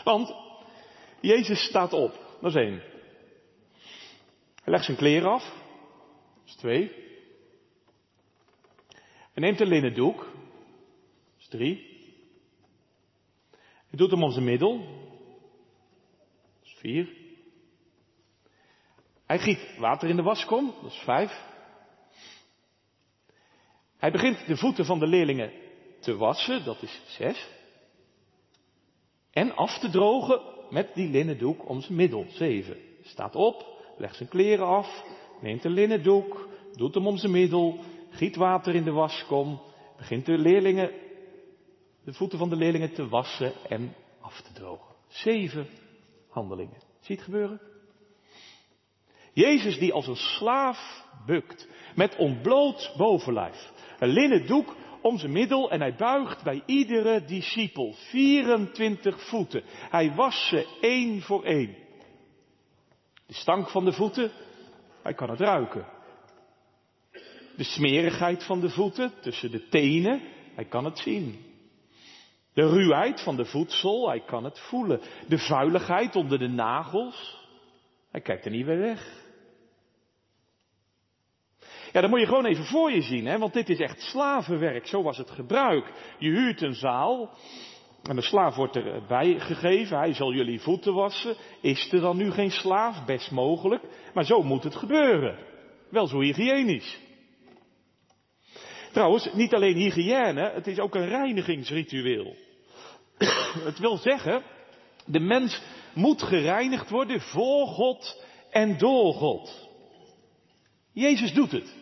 Want 0.04 0.34
Jezus 1.20 1.64
staat 1.64 1.92
op. 1.92 2.12
Dat 2.40 2.54
is 2.54 2.62
één. 2.62 2.82
Hij 4.62 4.72
legt 4.72 4.84
zijn 4.84 4.96
kleren 4.96 5.30
af. 5.30 5.44
Dat 5.44 6.46
is 6.46 6.54
twee. 6.54 6.90
Hij 9.32 9.44
neemt 9.44 9.60
een 9.60 9.68
linnen 9.68 9.94
doek. 9.94 10.18
Dat 10.18 11.40
is 11.40 11.48
drie. 11.48 11.94
Hij 13.88 13.98
doet 13.98 14.10
hem 14.10 14.22
om 14.22 14.30
zijn 14.30 14.44
middel. 14.44 15.04
Vier. 16.86 17.08
Hij 19.26 19.38
giet 19.38 19.76
water 19.78 20.08
in 20.08 20.16
de 20.16 20.22
waskom. 20.22 20.74
Dat 20.82 20.90
is 20.90 20.98
vijf. 20.98 21.42
Hij 23.96 24.10
begint 24.10 24.46
de 24.46 24.56
voeten 24.56 24.84
van 24.84 24.98
de 24.98 25.06
leerlingen 25.06 25.52
te 26.00 26.16
wassen. 26.16 26.64
Dat 26.64 26.82
is 26.82 27.02
zes. 27.06 27.48
En 29.30 29.56
af 29.56 29.78
te 29.78 29.90
drogen 29.90 30.40
met 30.70 30.94
die 30.94 31.08
linnen 31.08 31.38
doek 31.38 31.68
om 31.68 31.80
zijn 31.80 31.96
middel. 31.96 32.26
Zeven. 32.28 32.76
Staat 33.02 33.34
op, 33.34 33.66
legt 33.98 34.16
zijn 34.16 34.28
kleren 34.28 34.66
af, 34.66 35.04
neemt 35.40 35.64
een 35.64 35.72
linnen 35.72 36.02
doek, 36.02 36.48
doet 36.72 36.94
hem 36.94 37.06
om 37.06 37.16
zijn 37.16 37.32
middel, 37.32 37.78
giet 38.10 38.36
water 38.36 38.74
in 38.74 38.84
de 38.84 38.92
waskom, 38.92 39.60
begint 39.96 40.26
de 40.26 40.38
leerlingen, 40.38 40.90
de 42.04 42.12
voeten 42.12 42.38
van 42.38 42.48
de 42.48 42.56
leerlingen 42.56 42.94
te 42.94 43.08
wassen 43.08 43.52
en 43.68 43.94
af 44.20 44.40
te 44.40 44.52
drogen. 44.52 44.94
Zeven 45.08 45.68
handelingen. 46.36 46.82
Zie 47.00 47.16
het 47.16 47.24
gebeuren? 47.24 47.60
Jezus 49.32 49.78
die 49.78 49.92
als 49.92 50.06
een 50.06 50.16
slaaf 50.16 51.04
bukt, 51.26 51.68
met 51.94 52.16
ontbloot 52.16 52.94
bovenlijf, 52.96 53.72
een 53.98 54.08
linnen 54.08 54.46
doek 54.46 54.76
om 55.00 55.18
zijn 55.18 55.32
middel 55.32 55.70
en 55.70 55.80
hij 55.80 55.94
buigt 55.94 56.42
bij 56.42 56.62
iedere 56.66 57.24
discipel 57.24 57.92
24 57.92 59.28
voeten. 59.28 59.62
Hij 59.66 60.14
was 60.14 60.48
ze 60.48 60.78
één 60.80 61.22
voor 61.22 61.44
één. 61.44 61.76
De 63.26 63.34
stank 63.34 63.68
van 63.68 63.84
de 63.84 63.92
voeten, 63.92 64.30
hij 65.02 65.14
kan 65.14 65.30
het 65.30 65.40
ruiken. 65.40 65.86
De 67.56 67.64
smerigheid 67.64 68.44
van 68.44 68.60
de 68.60 68.70
voeten 68.70 69.12
tussen 69.20 69.50
de 69.50 69.68
tenen, 69.68 70.22
hij 70.54 70.64
kan 70.64 70.84
het 70.84 70.98
zien. 70.98 71.45
De 72.56 72.68
ruwheid 72.68 73.20
van 73.20 73.36
de 73.36 73.44
voedsel, 73.44 74.08
hij 74.08 74.20
kan 74.20 74.44
het 74.44 74.60
voelen. 74.60 75.00
De 75.28 75.38
vuiligheid 75.38 76.16
onder 76.16 76.38
de 76.38 76.48
nagels, 76.48 77.46
hij 78.10 78.20
kijkt 78.20 78.44
er 78.44 78.50
niet 78.50 78.66
weer 78.66 78.78
weg. 78.78 79.24
Ja, 81.92 82.00
dat 82.00 82.10
moet 82.10 82.20
je 82.20 82.26
gewoon 82.26 82.44
even 82.44 82.64
voor 82.64 82.92
je 82.92 83.02
zien, 83.02 83.26
hè? 83.26 83.38
want 83.38 83.52
dit 83.52 83.68
is 83.68 83.78
echt 83.78 84.00
slavenwerk. 84.00 84.86
Zo 84.86 85.02
was 85.02 85.16
het 85.16 85.30
gebruik. 85.30 85.92
Je 86.18 86.28
huurt 86.28 86.62
een 86.62 86.74
zaal 86.74 87.30
en 88.02 88.16
de 88.16 88.22
slaaf 88.22 88.56
wordt 88.56 88.76
erbij 88.76 89.40
gegeven. 89.40 89.98
Hij 89.98 90.14
zal 90.14 90.32
jullie 90.32 90.60
voeten 90.60 90.94
wassen. 90.94 91.36
Is 91.60 91.92
er 91.92 92.00
dan 92.00 92.16
nu 92.16 92.30
geen 92.30 92.50
slaaf? 92.50 93.04
Best 93.04 93.30
mogelijk. 93.30 93.82
Maar 94.14 94.24
zo 94.24 94.42
moet 94.42 94.64
het 94.64 94.76
gebeuren. 94.76 95.38
Wel 95.90 96.06
zo 96.06 96.20
hygiënisch. 96.20 96.98
Trouwens, 98.92 99.32
niet 99.32 99.54
alleen 99.54 99.76
hygiëne, 99.76 100.50
het 100.50 100.66
is 100.66 100.78
ook 100.78 100.94
een 100.94 101.08
reinigingsritueel. 101.08 102.45
het 103.68 103.78
wil 103.78 103.96
zeggen, 103.96 104.42
de 105.06 105.20
mens 105.20 105.62
moet 105.94 106.22
gereinigd 106.22 106.90
worden 106.90 107.20
voor 107.20 107.66
God 107.66 108.24
en 108.50 108.78
door 108.78 109.14
God. 109.14 109.68
Jezus 110.92 111.32
doet 111.32 111.52
het. 111.52 111.74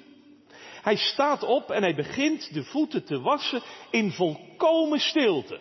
Hij 0.83 0.97
staat 0.97 1.43
op 1.43 1.71
en 1.71 1.83
hij 1.83 1.95
begint 1.95 2.55
de 2.55 2.65
voeten 2.65 3.05
te 3.05 3.21
wassen 3.21 3.63
in 3.91 4.11
volkomen 4.11 4.99
stilte. 4.99 5.61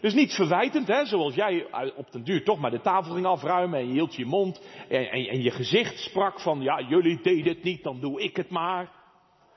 Dus 0.00 0.14
niet 0.14 0.32
verwijtend, 0.32 0.88
hè, 0.88 1.06
zoals 1.06 1.34
jij 1.34 1.66
op 1.96 2.12
den 2.12 2.24
duur 2.24 2.44
toch 2.44 2.58
maar 2.58 2.70
de 2.70 2.80
tafel 2.80 3.14
ging 3.14 3.26
afruimen 3.26 3.78
en 3.78 3.86
je 3.86 3.92
hield 3.92 4.14
je 4.14 4.24
mond 4.24 4.60
en, 4.88 5.10
en, 5.10 5.26
en 5.26 5.42
je 5.42 5.50
gezicht 5.50 5.98
sprak 5.98 6.40
van, 6.40 6.60
ja, 6.60 6.80
jullie 6.80 7.20
deden 7.22 7.54
het 7.54 7.62
niet, 7.62 7.82
dan 7.82 8.00
doe 8.00 8.22
ik 8.22 8.36
het 8.36 8.50
maar. 8.50 8.92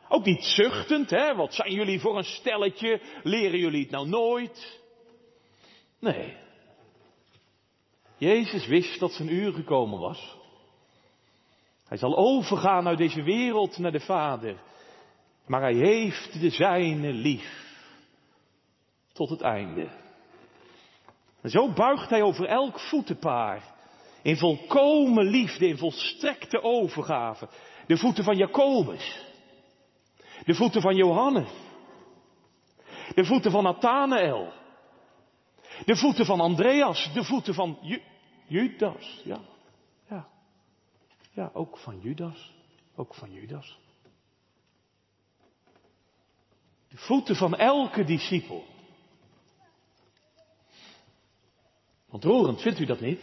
Ook 0.10 0.26
niet 0.26 0.44
zuchtend, 0.44 1.10
hè, 1.10 1.36
wat 1.36 1.54
zijn 1.54 1.72
jullie 1.72 2.00
voor 2.00 2.18
een 2.18 2.24
stelletje, 2.24 3.02
leren 3.24 3.60
jullie 3.60 3.82
het 3.82 3.92
nou 3.92 4.08
nooit? 4.08 4.86
Nee. 6.00 6.38
Jezus 8.18 8.68
wist 8.68 9.00
dat 9.00 9.12
zijn 9.12 9.34
uur 9.34 9.54
gekomen 9.54 10.00
was. 10.00 10.38
Hij 11.88 11.98
zal 11.98 12.18
overgaan 12.18 12.88
uit 12.88 12.98
deze 12.98 13.24
wereld 13.24 13.78
naar 13.78 13.92
de 13.92 14.00
Vader. 14.00 14.58
Maar 15.46 15.62
hij 15.62 15.74
heeft 15.74 16.40
de 16.42 16.50
zijne 16.50 17.14
lief. 17.14 17.66
Tot 19.14 19.30
het 19.30 19.42
einde. 19.42 19.88
En 21.42 21.50
zo 21.50 21.74
buigt 21.74 22.10
hij 22.10 22.22
over 22.22 22.46
elk 22.46 22.80
voetenpaar. 22.80 23.76
In 24.22 24.38
volkomen 24.38 25.26
liefde, 25.26 25.68
in 25.68 25.78
volstrekte 25.78 26.62
overgave. 26.62 27.48
De 27.88 27.98
voeten 27.98 28.24
van 28.24 28.38
Jacobus. 28.38 29.26
De 30.46 30.54
voeten 30.54 30.82
van 30.82 30.96
Johannes. 30.96 31.50
De 33.16 33.26
voeten 33.26 33.52
van 33.52 33.64
Nathanael. 33.64 34.54
De 35.86 35.96
voeten 35.96 36.26
van 36.26 36.40
Andreas. 36.40 37.14
De 37.14 37.24
voeten 37.24 37.54
van 37.54 37.78
Ju 37.82 38.02
Judas. 38.48 39.22
Ja. 39.24 39.40
ja. 40.10 40.28
Ja, 41.34 41.50
ook 41.54 41.78
van 41.78 42.00
Judas. 42.00 42.54
Ook 42.96 43.14
van 43.14 43.34
Judas. 43.34 43.80
De 46.90 46.98
voeten 46.98 47.36
van 47.36 47.56
elke 47.56 48.04
discipel. 48.04 48.66
Ontroerend, 52.10 52.62
vindt 52.62 52.80
u 52.80 52.86
dat 52.86 53.00
niet? 53.00 53.22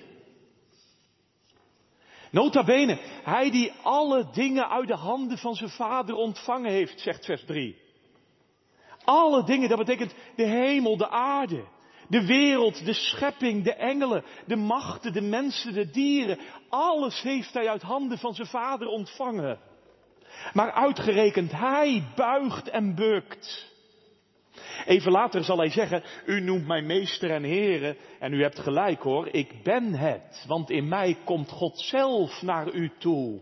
Nota 2.30 2.64
bene, 2.64 2.98
hij 3.22 3.50
die 3.50 3.72
alle 3.82 4.30
dingen 4.32 4.70
uit 4.70 4.88
de 4.88 4.96
handen 4.96 5.38
van 5.38 5.54
zijn 5.54 5.70
vader 5.70 6.14
ontvangen 6.14 6.70
heeft, 6.70 7.00
zegt 7.00 7.24
vers 7.24 7.44
3. 7.44 7.76
Alle 9.04 9.44
dingen, 9.44 9.68
dat 9.68 9.78
betekent 9.78 10.14
de 10.36 10.46
hemel, 10.46 10.96
de 10.96 11.08
aarde, 11.08 11.64
de 12.08 12.26
wereld, 12.26 12.84
de 12.84 12.92
schepping, 12.92 13.64
de 13.64 13.74
engelen, 13.74 14.24
de 14.46 14.56
machten, 14.56 15.12
de 15.12 15.20
mensen, 15.20 15.72
de 15.72 15.90
dieren. 15.90 16.38
Alles 16.68 17.22
heeft 17.22 17.54
hij 17.54 17.68
uit 17.68 17.82
handen 17.82 18.18
van 18.18 18.34
zijn 18.34 18.48
vader 18.48 18.86
ontvangen. 18.86 19.58
Maar 20.52 20.72
uitgerekend 20.72 21.52
hij 21.52 22.04
buigt 22.16 22.68
en 22.68 22.94
bukt. 22.94 23.72
Even 24.84 25.12
later 25.12 25.44
zal 25.44 25.58
hij 25.58 25.70
zeggen, 25.70 26.02
u 26.26 26.40
noemt 26.40 26.66
mij 26.66 26.82
meester 26.82 27.30
en 27.30 27.42
heren 27.42 27.96
en 28.18 28.32
u 28.32 28.42
hebt 28.42 28.58
gelijk 28.58 29.02
hoor, 29.02 29.28
ik 29.28 29.62
ben 29.62 29.94
het, 29.94 30.44
want 30.48 30.70
in 30.70 30.88
mij 30.88 31.16
komt 31.24 31.50
God 31.50 31.78
zelf 31.80 32.42
naar 32.42 32.72
u 32.72 32.90
toe. 32.98 33.40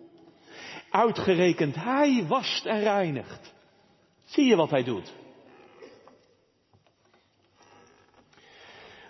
Uitgerekend 0.91 1.75
hij 1.75 2.25
wast 2.29 2.67
en 2.67 2.81
reinigt. 2.81 3.55
Zie 4.25 4.45
je 4.45 4.57
wat 4.57 4.71
hij 4.71 4.85
doet? 4.85 5.13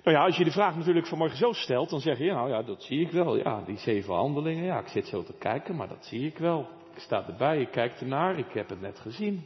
Nou 0.02 0.16
ja, 0.16 0.24
als 0.24 0.36
je 0.36 0.44
de 0.44 0.50
vraag 0.50 0.76
natuurlijk 0.76 1.06
vanmorgen 1.06 1.38
zo 1.38 1.52
stelt, 1.52 1.90
dan 1.90 2.00
zeg 2.00 2.18
je, 2.18 2.32
nou 2.32 2.50
ja, 2.50 2.62
dat 2.62 2.82
zie 2.82 3.00
ik 3.00 3.10
wel. 3.10 3.36
Ja, 3.36 3.62
die 3.66 3.76
zeven 3.76 4.14
handelingen, 4.14 4.64
ja, 4.64 4.78
ik 4.78 4.88
zit 4.88 5.06
zo 5.06 5.22
te 5.22 5.34
kijken, 5.38 5.76
maar 5.76 5.88
dat 5.88 6.04
zie 6.04 6.26
ik 6.26 6.38
wel. 6.38 6.68
Ik 6.94 7.00
sta 7.00 7.26
erbij, 7.26 7.60
ik 7.60 7.70
kijk 7.70 8.00
ernaar, 8.00 8.38
ik 8.38 8.52
heb 8.52 8.68
het 8.68 8.80
net 8.80 8.98
gezien. 8.98 9.44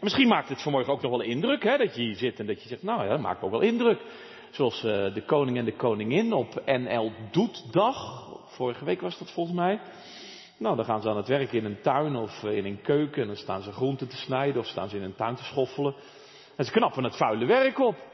Misschien 0.00 0.28
maakt 0.28 0.48
het 0.48 0.62
vanmorgen 0.62 0.92
ook 0.92 1.02
nog 1.02 1.10
wel 1.10 1.20
indruk, 1.20 1.62
hè, 1.62 1.76
dat 1.76 1.94
je 1.94 2.02
hier 2.02 2.16
zit 2.16 2.40
en 2.40 2.46
dat 2.46 2.62
je 2.62 2.68
zegt, 2.68 2.82
nou 2.82 3.02
ja, 3.02 3.08
dat 3.08 3.20
maakt 3.20 3.42
ook 3.42 3.50
wel 3.50 3.60
indruk. 3.60 4.00
Zoals 4.50 4.84
uh, 4.84 5.14
de 5.14 5.22
koning 5.26 5.58
en 5.58 5.64
de 5.64 5.76
koningin 5.76 6.32
op 6.32 6.62
NL 6.66 7.12
Doetdag. 7.30 8.28
Vorige 8.46 8.84
week 8.84 9.00
was 9.00 9.18
dat 9.18 9.30
volgens 9.30 9.56
mij. 9.56 9.80
Nou, 10.56 10.76
dan 10.76 10.84
gaan 10.84 11.02
ze 11.02 11.08
aan 11.08 11.16
het 11.16 11.28
werk 11.28 11.52
in 11.52 11.64
een 11.64 11.80
tuin 11.80 12.16
of 12.16 12.42
in 12.42 12.64
een 12.64 12.82
keuken 12.82 13.22
en 13.22 13.26
dan 13.26 13.36
staan 13.36 13.62
ze 13.62 13.72
groenten 13.72 14.08
te 14.08 14.16
snijden 14.16 14.60
of 14.60 14.66
staan 14.66 14.88
ze 14.88 14.96
in 14.96 15.02
een 15.02 15.14
tuin 15.14 15.34
te 15.34 15.44
schoffelen. 15.44 15.94
En 16.56 16.64
ze 16.64 16.70
knappen 16.70 17.04
het 17.04 17.16
vuile 17.16 17.46
werk 17.46 17.78
op. 17.78 18.09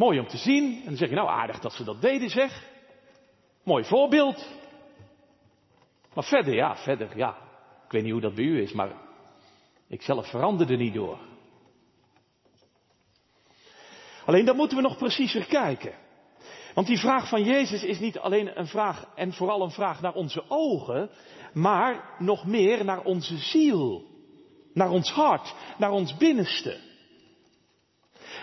Mooi 0.00 0.18
om 0.18 0.28
te 0.28 0.36
zien. 0.36 0.78
En 0.78 0.84
dan 0.84 0.96
zeg 0.96 1.08
je, 1.08 1.14
nou 1.14 1.28
aardig 1.28 1.60
dat 1.60 1.72
ze 1.72 1.84
dat 1.84 2.00
deden 2.00 2.30
zeg. 2.30 2.64
Mooi 3.64 3.84
voorbeeld. 3.84 4.48
Maar 6.14 6.24
verder, 6.24 6.54
ja, 6.54 6.76
verder, 6.76 7.16
ja. 7.16 7.36
Ik 7.84 7.92
weet 7.92 8.02
niet 8.02 8.12
hoe 8.12 8.20
dat 8.20 8.34
bij 8.34 8.44
u 8.44 8.62
is, 8.62 8.72
maar 8.72 8.92
ik 9.88 10.02
zelf 10.02 10.30
veranderde 10.30 10.76
niet 10.76 10.94
door. 10.94 11.18
Alleen 14.24 14.44
dan 14.44 14.56
moeten 14.56 14.76
we 14.76 14.82
nog 14.82 14.96
preciezer 14.96 15.44
kijken. 15.44 15.94
Want 16.74 16.86
die 16.86 16.98
vraag 16.98 17.28
van 17.28 17.44
Jezus 17.44 17.82
is 17.82 17.98
niet 17.98 18.18
alleen 18.18 18.58
een 18.58 18.66
vraag 18.66 19.06
en 19.14 19.32
vooral 19.32 19.62
een 19.62 19.70
vraag 19.70 20.00
naar 20.00 20.14
onze 20.14 20.44
ogen, 20.48 21.10
maar 21.52 22.14
nog 22.18 22.46
meer 22.46 22.84
naar 22.84 23.02
onze 23.02 23.38
ziel. 23.38 24.04
Naar 24.74 24.90
ons 24.90 25.10
hart, 25.10 25.54
naar 25.78 25.90
ons 25.90 26.16
binnenste. 26.16 26.80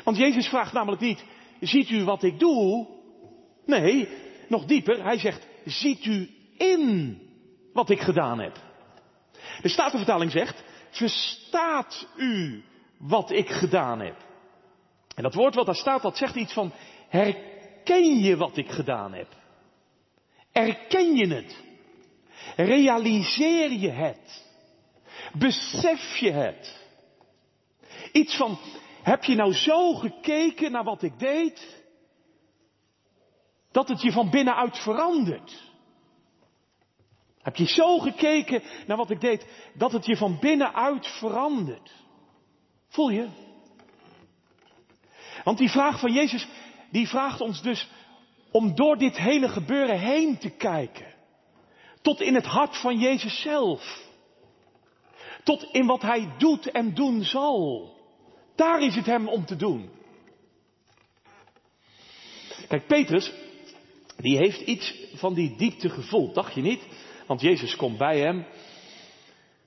Want 0.03 0.17
Jezus 0.17 0.47
vraagt 0.47 0.73
namelijk 0.73 1.01
niet, 1.01 1.25
ziet 1.59 1.89
u 1.89 2.03
wat 2.03 2.23
ik 2.23 2.39
doe? 2.39 2.87
Nee, 3.65 4.09
nog 4.47 4.65
dieper, 4.65 5.03
hij 5.03 5.19
zegt, 5.19 5.47
ziet 5.65 6.05
u 6.05 6.29
in 6.57 7.17
wat 7.73 7.89
ik 7.89 7.99
gedaan 7.99 8.39
heb? 8.39 8.57
De 9.61 9.69
Statenvertaling 9.69 10.31
zegt, 10.31 10.63
verstaat 10.89 12.07
u 12.17 12.63
wat 12.97 13.31
ik 13.31 13.49
gedaan 13.49 13.99
heb? 13.99 14.15
En 15.15 15.23
dat 15.23 15.33
woord 15.33 15.55
wat 15.55 15.65
daar 15.65 15.75
staat, 15.75 16.01
dat 16.01 16.17
zegt 16.17 16.35
iets 16.35 16.53
van, 16.53 16.71
herken 17.09 18.19
je 18.19 18.37
wat 18.37 18.57
ik 18.57 18.69
gedaan 18.69 19.13
heb? 19.13 19.27
Erken 20.51 21.15
je 21.15 21.27
het? 21.27 21.57
Realiseer 22.55 23.71
je 23.71 23.89
het? 23.89 24.45
Besef 25.33 26.15
je 26.15 26.31
het? 26.31 26.85
Iets 28.11 28.35
van, 28.35 28.59
heb 29.07 29.23
je 29.23 29.35
nou 29.35 29.53
zo 29.53 29.93
gekeken 29.93 30.71
naar 30.71 30.83
wat 30.83 31.01
ik 31.01 31.19
deed, 31.19 31.83
dat 33.71 33.87
het 33.87 34.01
je 34.01 34.11
van 34.11 34.29
binnenuit 34.29 34.77
verandert? 34.77 35.71
Heb 37.41 37.55
je 37.55 37.65
zo 37.65 37.97
gekeken 37.97 38.63
naar 38.87 38.97
wat 38.97 39.09
ik 39.09 39.21
deed, 39.21 39.47
dat 39.73 39.91
het 39.91 40.05
je 40.05 40.17
van 40.17 40.39
binnenuit 40.39 41.07
verandert? 41.07 41.91
Voel 42.87 43.09
je? 43.09 43.27
Want 45.43 45.57
die 45.57 45.69
vraag 45.69 45.99
van 45.99 46.13
Jezus, 46.13 46.47
die 46.91 47.07
vraagt 47.07 47.41
ons 47.41 47.61
dus 47.61 47.89
om 48.51 48.75
door 48.75 48.97
dit 48.97 49.17
hele 49.17 49.49
gebeuren 49.49 49.99
heen 49.99 50.37
te 50.37 50.49
kijken. 50.49 51.15
Tot 52.01 52.21
in 52.21 52.35
het 52.35 52.45
hart 52.45 52.77
van 52.77 52.99
Jezus 52.99 53.41
zelf. 53.41 54.05
Tot 55.43 55.63
in 55.63 55.85
wat 55.85 56.01
Hij 56.01 56.33
doet 56.37 56.71
en 56.71 56.93
doen 56.93 57.23
zal. 57.23 57.96
Daar 58.57 58.81
is 58.81 58.95
het 58.95 59.05
Hem 59.05 59.27
om 59.27 59.45
te 59.45 59.55
doen. 59.55 59.89
Kijk, 62.67 62.87
Petrus, 62.87 63.33
die 64.17 64.37
heeft 64.37 64.61
iets 64.61 64.93
van 65.13 65.33
die 65.33 65.55
diepte 65.57 65.89
gevoeld, 65.89 66.35
dacht 66.35 66.53
je 66.53 66.61
niet? 66.61 66.87
Want 67.27 67.41
Jezus 67.41 67.75
komt 67.75 67.97
bij 67.97 68.19
hem. 68.19 68.45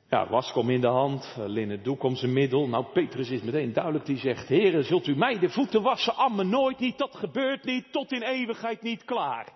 Ja, 0.09 0.29
waskom 0.29 0.71
in 0.71 0.81
de 0.81 0.87
hand, 0.87 1.37
linnen 1.37 1.83
doek 1.83 2.03
om 2.03 2.17
zijn 2.17 2.33
middel. 2.33 2.69
Nou, 2.69 2.85
Petrus 2.93 3.31
is 3.31 3.43
meteen 3.43 3.73
duidelijk, 3.73 4.07
die 4.07 4.19
zegt, 4.19 4.49
Heere, 4.49 4.83
zult 4.83 5.07
u 5.07 5.17
mij 5.17 5.39
de 5.39 5.49
voeten 5.49 5.83
wassen? 5.83 6.15
Amme 6.15 6.45
nooit 6.45 6.79
niet, 6.79 6.99
dat 6.99 7.17
gebeurt 7.17 7.65
niet, 7.65 7.93
tot 7.93 8.13
in 8.13 8.23
eeuwigheid 8.23 8.83
niet 8.83 9.05
klaar. 9.05 9.53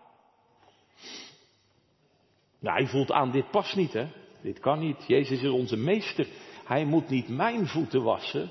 Nou, 2.61 2.77
hij 2.77 2.87
voelt 2.87 3.13
aan, 3.13 3.31
dit 3.31 3.51
past 3.51 3.77
niet, 3.77 3.93
hè. 3.93 4.07
Dit 4.43 4.59
kan 4.59 4.79
niet. 4.79 5.05
Jezus 5.07 5.43
is 5.43 5.51
onze 5.51 5.77
meester. 5.77 6.27
Hij 6.65 6.85
moet 6.85 7.09
niet 7.09 7.29
mijn 7.29 7.67
voeten 7.67 8.03
wassen. 8.03 8.51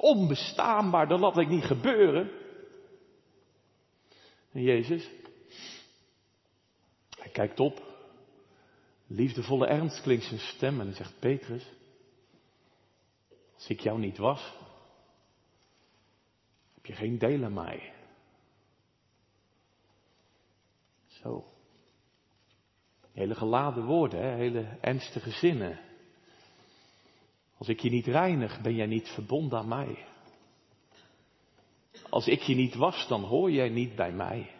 Onbestaanbaar, 0.00 1.08
dat 1.08 1.20
laat 1.20 1.38
ik 1.38 1.48
niet 1.48 1.64
gebeuren. 1.64 2.30
En 4.52 4.62
Jezus, 4.62 5.10
hij 7.18 7.30
kijkt 7.30 7.60
op. 7.60 7.86
Liefdevolle 9.06 9.66
ernst 9.66 10.02
klinkt 10.02 10.24
zijn 10.24 10.40
stem 10.40 10.80
en 10.80 10.86
hij 10.86 10.94
zegt, 10.94 11.18
Petrus, 11.18 11.70
als 13.54 13.68
ik 13.68 13.80
jou 13.80 13.98
niet 13.98 14.18
was, 14.18 14.52
heb 16.74 16.86
je 16.86 16.92
geen 16.92 17.18
deel 17.18 17.44
aan 17.44 17.52
mij. 17.52 17.92
Zo. 21.06 21.44
Hele 23.12 23.34
geladen 23.34 23.84
woorden, 23.84 24.20
hè? 24.20 24.34
hele 24.34 24.78
ernstige 24.80 25.30
zinnen. 25.30 25.87
Als 27.58 27.68
ik 27.68 27.80
je 27.80 27.90
niet 27.90 28.06
reinig, 28.06 28.60
ben 28.60 28.74
jij 28.74 28.86
niet 28.86 29.08
verbonden 29.08 29.58
aan 29.58 29.68
mij. 29.68 29.98
Als 32.10 32.26
ik 32.26 32.40
je 32.40 32.54
niet 32.54 32.74
was, 32.74 33.08
dan 33.08 33.24
hoor 33.24 33.50
jij 33.50 33.68
niet 33.68 33.94
bij 33.94 34.12
mij. 34.12 34.50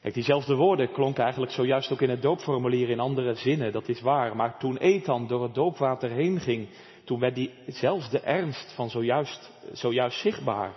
Kijk, 0.00 0.14
diezelfde 0.14 0.54
woorden 0.54 0.92
klonken 0.92 1.22
eigenlijk 1.22 1.52
zojuist 1.52 1.92
ook 1.92 2.00
in 2.00 2.10
het 2.10 2.22
doopformulier 2.22 2.90
in 2.90 3.00
andere 3.00 3.34
zinnen, 3.34 3.72
dat 3.72 3.88
is 3.88 4.00
waar. 4.00 4.36
Maar 4.36 4.58
toen 4.58 4.76
Ethan 4.76 5.26
door 5.26 5.42
het 5.42 5.54
doopwater 5.54 6.10
heen 6.10 6.40
ging, 6.40 6.68
toen 7.04 7.20
werd 7.20 7.34
diezelfde 7.34 8.20
ernst 8.20 8.74
van 8.74 8.90
zojuist, 8.90 9.50
zojuist 9.72 10.20
zichtbaar. 10.20 10.74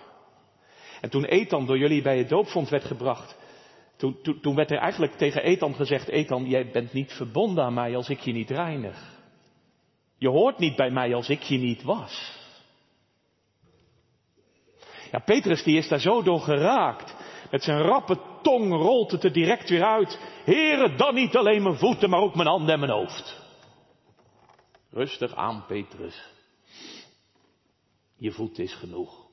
En 1.01 1.09
toen 1.09 1.25
Ethan 1.25 1.65
door 1.65 1.77
jullie 1.77 2.01
bij 2.01 2.17
het 2.17 2.29
doopvond 2.29 2.69
werd 2.69 2.83
gebracht, 2.83 3.37
toen, 3.95 4.21
toen, 4.21 4.39
toen 4.41 4.55
werd 4.55 4.71
er 4.71 4.77
eigenlijk 4.77 5.13
tegen 5.13 5.43
Ethan 5.43 5.75
gezegd, 5.75 6.07
Ethan, 6.07 6.45
jij 6.45 6.71
bent 6.71 6.93
niet 6.93 7.11
verbonden 7.11 7.63
aan 7.63 7.73
mij 7.73 7.95
als 7.95 8.09
ik 8.09 8.19
je 8.19 8.31
niet 8.31 8.49
reinig. 8.49 9.12
Je 10.23 10.29
hoort 10.29 10.57
niet 10.57 10.75
bij 10.75 10.89
mij 10.89 11.15
als 11.15 11.29
ik 11.29 11.41
je 11.41 11.57
niet 11.57 11.83
was. 11.83 12.31
Ja, 15.11 15.19
Petrus 15.19 15.63
die 15.63 15.77
is 15.77 15.87
daar 15.87 15.99
zo 15.99 16.21
door 16.21 16.39
geraakt. 16.39 17.15
Met 17.51 17.63
zijn 17.63 17.81
rappe 17.81 18.17
tong 18.41 18.71
rolt 18.71 19.11
het 19.11 19.23
er 19.23 19.33
direct 19.33 19.69
weer 19.69 19.83
uit. 19.83 20.19
Heren, 20.45 20.97
dan 20.97 21.15
niet 21.15 21.35
alleen 21.35 21.63
mijn 21.63 21.77
voeten, 21.77 22.09
maar 22.09 22.19
ook 22.19 22.35
mijn 22.35 22.47
handen 22.47 22.73
en 22.73 22.79
mijn 22.79 22.91
hoofd. 22.91 23.41
Rustig 24.91 25.35
aan, 25.35 25.65
Petrus. 25.67 26.23
Je 28.17 28.31
voet 28.31 28.59
is 28.59 28.73
genoeg. 28.73 29.25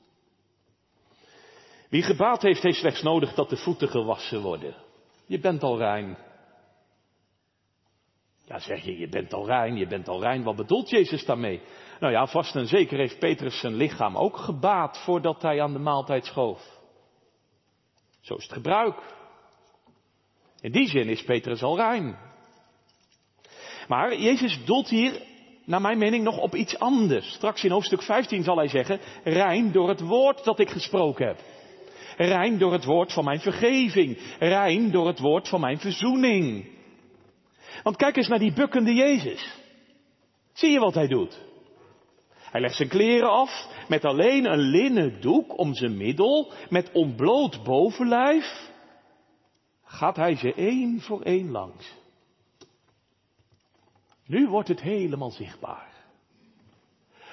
Wie 1.89 2.03
gebaat 2.03 2.41
heeft, 2.41 2.63
heeft 2.63 2.79
slechts 2.79 3.01
nodig 3.01 3.33
dat 3.33 3.49
de 3.49 3.57
voeten 3.57 3.89
gewassen 3.89 4.41
worden. 4.41 4.75
Je 5.25 5.39
bent 5.39 5.63
al 5.63 5.77
rein. 5.77 6.17
Ja, 8.51 8.59
zeg 8.59 8.83
je, 8.83 8.97
je 8.97 9.09
bent 9.09 9.33
al 9.33 9.45
rein, 9.45 9.77
je 9.77 9.87
bent 9.87 10.07
al 10.07 10.21
rein. 10.21 10.43
Wat 10.43 10.55
bedoelt 10.55 10.89
Jezus 10.89 11.25
daarmee? 11.25 11.61
Nou 11.99 12.13
ja, 12.13 12.27
vast 12.27 12.55
en 12.55 12.67
zeker 12.67 12.97
heeft 12.97 13.19
Petrus 13.19 13.59
zijn 13.59 13.73
lichaam 13.73 14.17
ook 14.17 14.37
gebaat 14.37 14.97
voordat 15.03 15.41
hij 15.41 15.61
aan 15.61 15.73
de 15.73 15.79
maaltijd 15.79 16.25
schoof. 16.25 16.79
Zo 18.21 18.35
is 18.35 18.43
het 18.43 18.53
gebruik. 18.53 18.95
In 20.61 20.71
die 20.71 20.87
zin 20.87 21.07
is 21.07 21.23
Petrus 21.23 21.63
al 21.63 21.77
rein. 21.77 22.17
Maar 23.87 24.17
Jezus 24.17 24.65
doelt 24.65 24.89
hier, 24.89 25.21
naar 25.65 25.81
mijn 25.81 25.97
mening, 25.97 26.23
nog 26.23 26.37
op 26.37 26.55
iets 26.55 26.79
anders. 26.79 27.33
Straks 27.33 27.63
in 27.63 27.71
hoofdstuk 27.71 28.01
15 28.01 28.43
zal 28.43 28.57
hij 28.57 28.67
zeggen, 28.67 28.99
rein 29.23 29.71
door 29.71 29.89
het 29.89 30.01
woord 30.01 30.43
dat 30.43 30.59
ik 30.59 30.69
gesproken 30.69 31.27
heb. 31.27 31.39
Rein 32.17 32.57
door 32.57 32.71
het 32.71 32.85
woord 32.85 33.13
van 33.13 33.23
mijn 33.23 33.39
vergeving. 33.39 34.17
Rein 34.39 34.91
door 34.91 35.07
het 35.07 35.19
woord 35.19 35.47
van 35.47 35.59
mijn 35.59 35.79
verzoening. 35.79 36.79
Want 37.83 37.95
kijk 37.95 38.15
eens 38.15 38.27
naar 38.27 38.39
die 38.39 38.53
bukkende 38.53 38.93
Jezus. 38.93 39.59
Zie 40.53 40.71
je 40.71 40.79
wat 40.79 40.93
hij 40.93 41.07
doet? 41.07 41.41
Hij 42.51 42.61
legt 42.61 42.75
zijn 42.75 42.89
kleren 42.89 43.29
af 43.29 43.67
met 43.87 44.05
alleen 44.05 44.45
een 44.45 44.59
linnen 44.59 45.21
doek 45.21 45.57
om 45.57 45.73
zijn 45.73 45.97
middel, 45.97 46.51
met 46.69 46.91
ontbloot 46.91 47.63
bovenlijf. 47.63 48.69
Gaat 49.83 50.15
hij 50.15 50.35
ze 50.35 50.53
één 50.53 51.01
voor 51.01 51.21
één 51.21 51.51
langs. 51.51 51.99
Nu 54.25 54.47
wordt 54.47 54.67
het 54.67 54.81
helemaal 54.81 55.31
zichtbaar. 55.31 55.90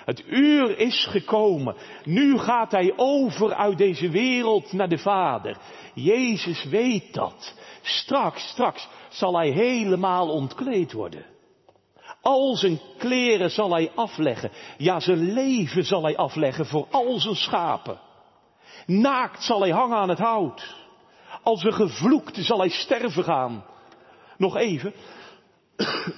Het 0.09 0.25
uur 0.29 0.79
is 0.79 1.07
gekomen. 1.07 1.77
Nu 2.05 2.39
gaat 2.39 2.71
hij 2.71 2.93
over 2.97 3.55
uit 3.55 3.79
deze 3.79 4.11
wereld 4.11 4.73
naar 4.73 4.89
de 4.89 4.99
Vader. 4.99 5.57
Jezus 5.95 6.65
weet 6.65 7.15
dat. 7.15 7.55
Straks, 7.83 8.49
straks 8.49 8.89
zal 9.09 9.37
hij 9.37 9.49
helemaal 9.49 10.29
ontkleed 10.29 10.93
worden. 10.93 11.25
Al 12.23 12.57
zijn 12.57 12.81
kleren 12.99 13.51
zal 13.51 13.71
hij 13.71 13.91
afleggen. 13.95 14.51
Ja, 14.79 15.01
zijn 15.01 15.33
leven 15.33 15.85
zal 15.85 16.03
hij 16.03 16.17
afleggen 16.17 16.67
voor 16.67 16.87
al 16.91 17.19
zijn 17.21 17.37
schapen. 17.37 18.01
Naakt 18.87 19.43
zal 19.43 19.61
hij 19.61 19.71
hangen 19.71 19.99
aan 19.99 20.09
het 20.09 20.19
hout. 20.19 20.77
Als 21.43 21.65
een 21.65 21.75
gevloekte 21.75 22.43
zal 22.43 22.59
hij 22.59 22.71
sterven 22.71 23.25
gaan. 23.25 23.65
Nog 24.37 24.57
even. 24.57 24.95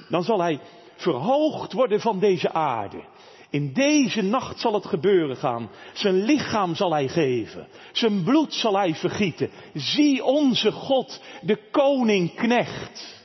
Dan 0.09 0.23
zal 0.23 0.41
hij 0.41 0.61
verhoogd 0.97 1.73
worden 1.73 2.01
van 2.01 2.19
deze 2.19 2.53
aarde. 2.53 3.10
In 3.51 3.73
deze 3.73 4.23
nacht 4.23 4.61
zal 4.61 4.75
het 4.75 4.87
gebeuren 4.87 5.37
gaan. 5.37 5.71
Zijn 5.93 6.23
lichaam 6.23 6.75
zal 6.75 6.93
hij 6.93 7.09
geven. 7.09 7.69
Zijn 7.93 8.23
bloed 8.23 8.55
zal 8.55 8.77
hij 8.77 8.95
vergieten. 8.95 9.51
Zie 9.75 10.25
onze 10.25 10.73
God, 10.73 11.23
de 11.41 11.69
koning 11.71 12.35
knecht. 12.35 13.25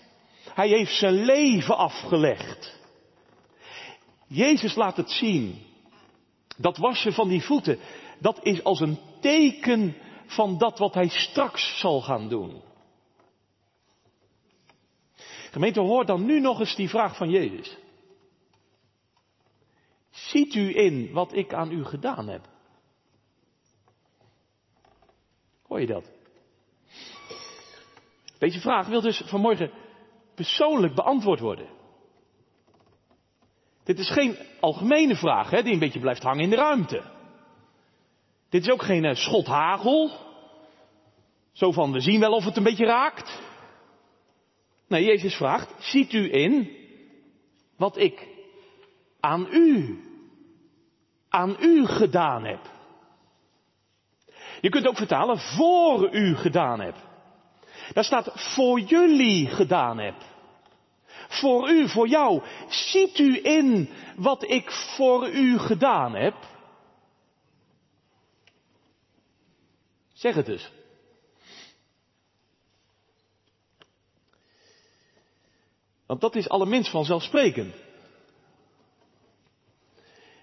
Hij 0.53 0.67
heeft 0.67 0.97
zijn 0.97 1.25
leven 1.25 1.77
afgelegd. 1.77 2.73
Jezus 4.27 4.75
laat 4.75 4.97
het 4.97 5.11
zien. 5.11 5.61
Dat 6.57 6.77
wassen 6.77 7.13
van 7.13 7.27
die 7.27 7.43
voeten, 7.43 7.79
dat 8.19 8.39
is 8.43 8.63
als 8.63 8.79
een 8.79 8.99
teken 9.21 9.95
van 10.25 10.57
dat 10.57 10.79
wat 10.79 10.93
hij 10.93 11.07
straks 11.07 11.79
zal 11.79 12.01
gaan 12.01 12.29
doen. 12.29 12.61
Gemeente, 15.51 15.79
hoor 15.79 16.05
dan 16.05 16.25
nu 16.25 16.39
nog 16.39 16.59
eens 16.59 16.75
die 16.75 16.89
vraag 16.89 17.17
van 17.17 17.29
Jezus. 17.29 17.77
Ziet 20.15 20.55
u 20.55 20.75
in 20.77 21.11
wat 21.11 21.33
ik 21.33 21.53
aan 21.53 21.71
u 21.71 21.83
gedaan 21.83 22.27
heb? 22.27 22.47
Hoor 25.67 25.79
je 25.79 25.87
dat? 25.87 26.11
Deze 28.39 28.59
vraag 28.59 28.87
wil 28.87 29.01
dus 29.01 29.21
vanmorgen 29.25 29.71
persoonlijk 30.35 30.95
beantwoord 30.95 31.39
worden. 31.39 31.69
Dit 33.83 33.99
is 33.99 34.11
geen 34.11 34.37
algemene 34.59 35.15
vraag, 35.15 35.49
hè, 35.49 35.63
die 35.63 35.73
een 35.73 35.79
beetje 35.79 35.99
blijft 35.99 36.23
hangen 36.23 36.43
in 36.43 36.49
de 36.49 36.55
ruimte. 36.55 37.03
Dit 38.49 38.61
is 38.61 38.69
ook 38.69 38.83
geen 38.83 39.03
uh, 39.03 39.15
schot 39.15 39.45
hagel. 39.45 40.11
Zo 41.51 41.71
van, 41.71 41.91
we 41.91 41.99
zien 41.99 42.19
wel 42.19 42.33
of 42.33 42.43
het 42.43 42.57
een 42.57 42.63
beetje 42.63 42.85
raakt. 42.85 43.41
Nee, 44.87 45.03
Jezus 45.03 45.35
vraagt, 45.35 45.83
ziet 45.83 46.13
u 46.13 46.33
in 46.33 46.77
wat 47.77 47.97
ik 47.97 48.34
aan 49.25 49.47
u, 49.51 49.99
aan 51.29 51.55
u 51.59 51.85
gedaan 51.85 52.45
heb? 52.45 52.59
Je 54.61 54.69
kunt 54.69 54.87
ook 54.87 54.97
vertalen, 54.97 55.39
voor 55.39 56.13
u 56.13 56.35
gedaan 56.35 56.79
heb. 56.79 56.95
Daar 57.93 58.03
staat, 58.03 58.31
voor 58.33 58.79
jullie 58.79 59.47
gedaan 59.47 59.97
heb. 59.97 60.15
Voor 61.27 61.69
u, 61.69 61.89
voor 61.89 62.07
jou. 62.07 62.41
Ziet 62.69 63.19
u 63.19 63.39
in 63.43 63.89
wat 64.15 64.49
ik 64.49 64.71
voor 64.71 65.29
u 65.29 65.57
gedaan 65.57 66.15
heb? 66.15 66.35
Zeg 70.13 70.35
het 70.35 70.45
dus. 70.45 70.71
Want 76.05 76.21
dat 76.21 76.35
is 76.35 76.49
allerminst 76.49 76.89
vanzelfsprekend. 76.89 77.84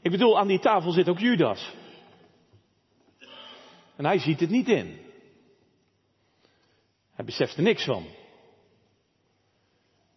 Ik 0.02 0.10
bedoel, 0.10 0.38
aan 0.38 0.46
die 0.46 0.58
tafel 0.58 0.90
zit 0.90 1.08
ook 1.08 1.18
Judas. 1.18 1.74
En 3.96 4.04
hij 4.04 4.18
ziet 4.18 4.40
het 4.40 4.50
niet 4.50 4.68
in. 4.68 5.00
Hij 7.14 7.24
beseft 7.24 7.56
er 7.56 7.62
niks 7.62 7.84
van. 7.84 8.06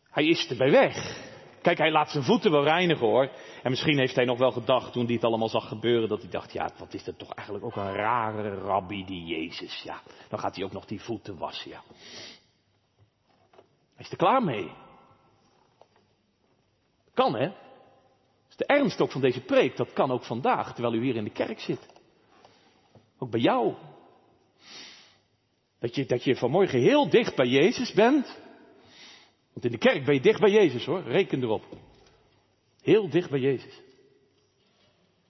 Hij 0.10 0.26
is 0.26 0.48
erbij 0.50 0.72
weg. 0.72 1.24
Kijk, 1.62 1.78
hij 1.78 1.92
laat 1.92 2.10
zijn 2.10 2.24
voeten 2.24 2.52
wel 2.52 2.64
reinigen 2.64 3.08
hoor. 3.08 3.32
En 3.64 3.70
misschien 3.70 3.98
heeft 3.98 4.16
hij 4.16 4.26
nog 4.26 4.38
wel 4.38 4.52
gedacht 4.52 4.92
toen 4.92 5.06
hij 5.06 5.14
het 5.14 5.24
allemaal 5.24 5.50
zag 5.50 5.68
gebeuren, 5.68 6.10
dat 6.10 6.22
hij 6.22 6.30
dacht, 6.30 6.54
ja, 6.54 6.70
wat 6.78 6.94
is 6.94 7.04
dat 7.04 7.18
toch 7.18 7.34
eigenlijk 7.34 7.66
ook 7.66 7.76
een 7.76 7.94
rare 7.94 8.56
rabbi, 8.56 9.06
die 9.06 9.26
Jezus. 9.26 9.82
Ja, 9.84 10.02
dan 10.30 10.40
gaat 10.40 10.56
hij 10.56 10.66
ook 10.66 10.72
nog 10.72 10.86
die 10.86 11.02
voeten 11.02 11.38
wassen, 11.38 11.72
ja. 11.72 11.82
Hij 13.96 14.06
is 14.06 14.12
er 14.12 14.18
klaar 14.18 14.44
mee. 14.44 14.72
Kan 17.14 17.36
hè? 17.36 17.52
De 18.56 18.66
ernst 18.66 19.02
ook 19.02 19.12
van 19.12 19.22
deze 19.22 19.42
preek. 19.42 19.78
Dat 19.78 19.94
kan 19.94 20.12
ook 20.12 20.24
vandaag, 20.24 20.74
terwijl 20.74 20.94
u 20.94 21.04
hier 21.04 21.16
in 21.16 21.24
de 21.24 21.30
kerk 21.30 21.60
zit. 21.60 21.86
Ook 23.20 23.30
bij 23.30 23.40
jou. 23.40 23.74
Dat 25.80 25.96
je, 25.96 26.06
dat 26.06 26.24
je 26.24 26.36
vanmorgen 26.36 26.80
heel 26.80 27.10
dicht 27.10 27.36
bij 27.36 27.48
Jezus 27.48 27.94
bent. 27.94 28.38
Want 29.54 29.66
in 29.66 29.72
de 29.72 29.78
kerk 29.78 30.06
ben 30.06 30.14
je 30.14 30.22
dicht 30.22 30.40
bij 30.40 30.52
Jezus 30.52 30.86
hoor, 30.86 31.04
reken 31.04 31.42
erop. 31.42 31.64
Heel 32.82 33.10
dicht 33.10 33.30
bij 33.30 33.40
Jezus. 33.40 33.82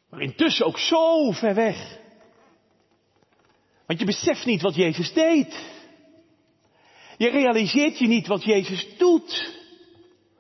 Maar 0.10 0.22
intussen 0.22 0.66
ook 0.66 0.78
zo 0.78 1.32
ver 1.32 1.56
weg. 1.56 2.00
Want 3.86 4.00
je 4.00 4.06
beseft 4.06 4.46
niet 4.46 4.62
wat 4.62 4.76
Jezus 4.76 5.14
deed. 5.14 5.74
Je 7.18 7.30
realiseert 7.30 7.98
je 7.98 8.08
niet 8.08 8.28
wat 8.28 8.44
Jezus 8.44 8.98
doet. 8.98 9.64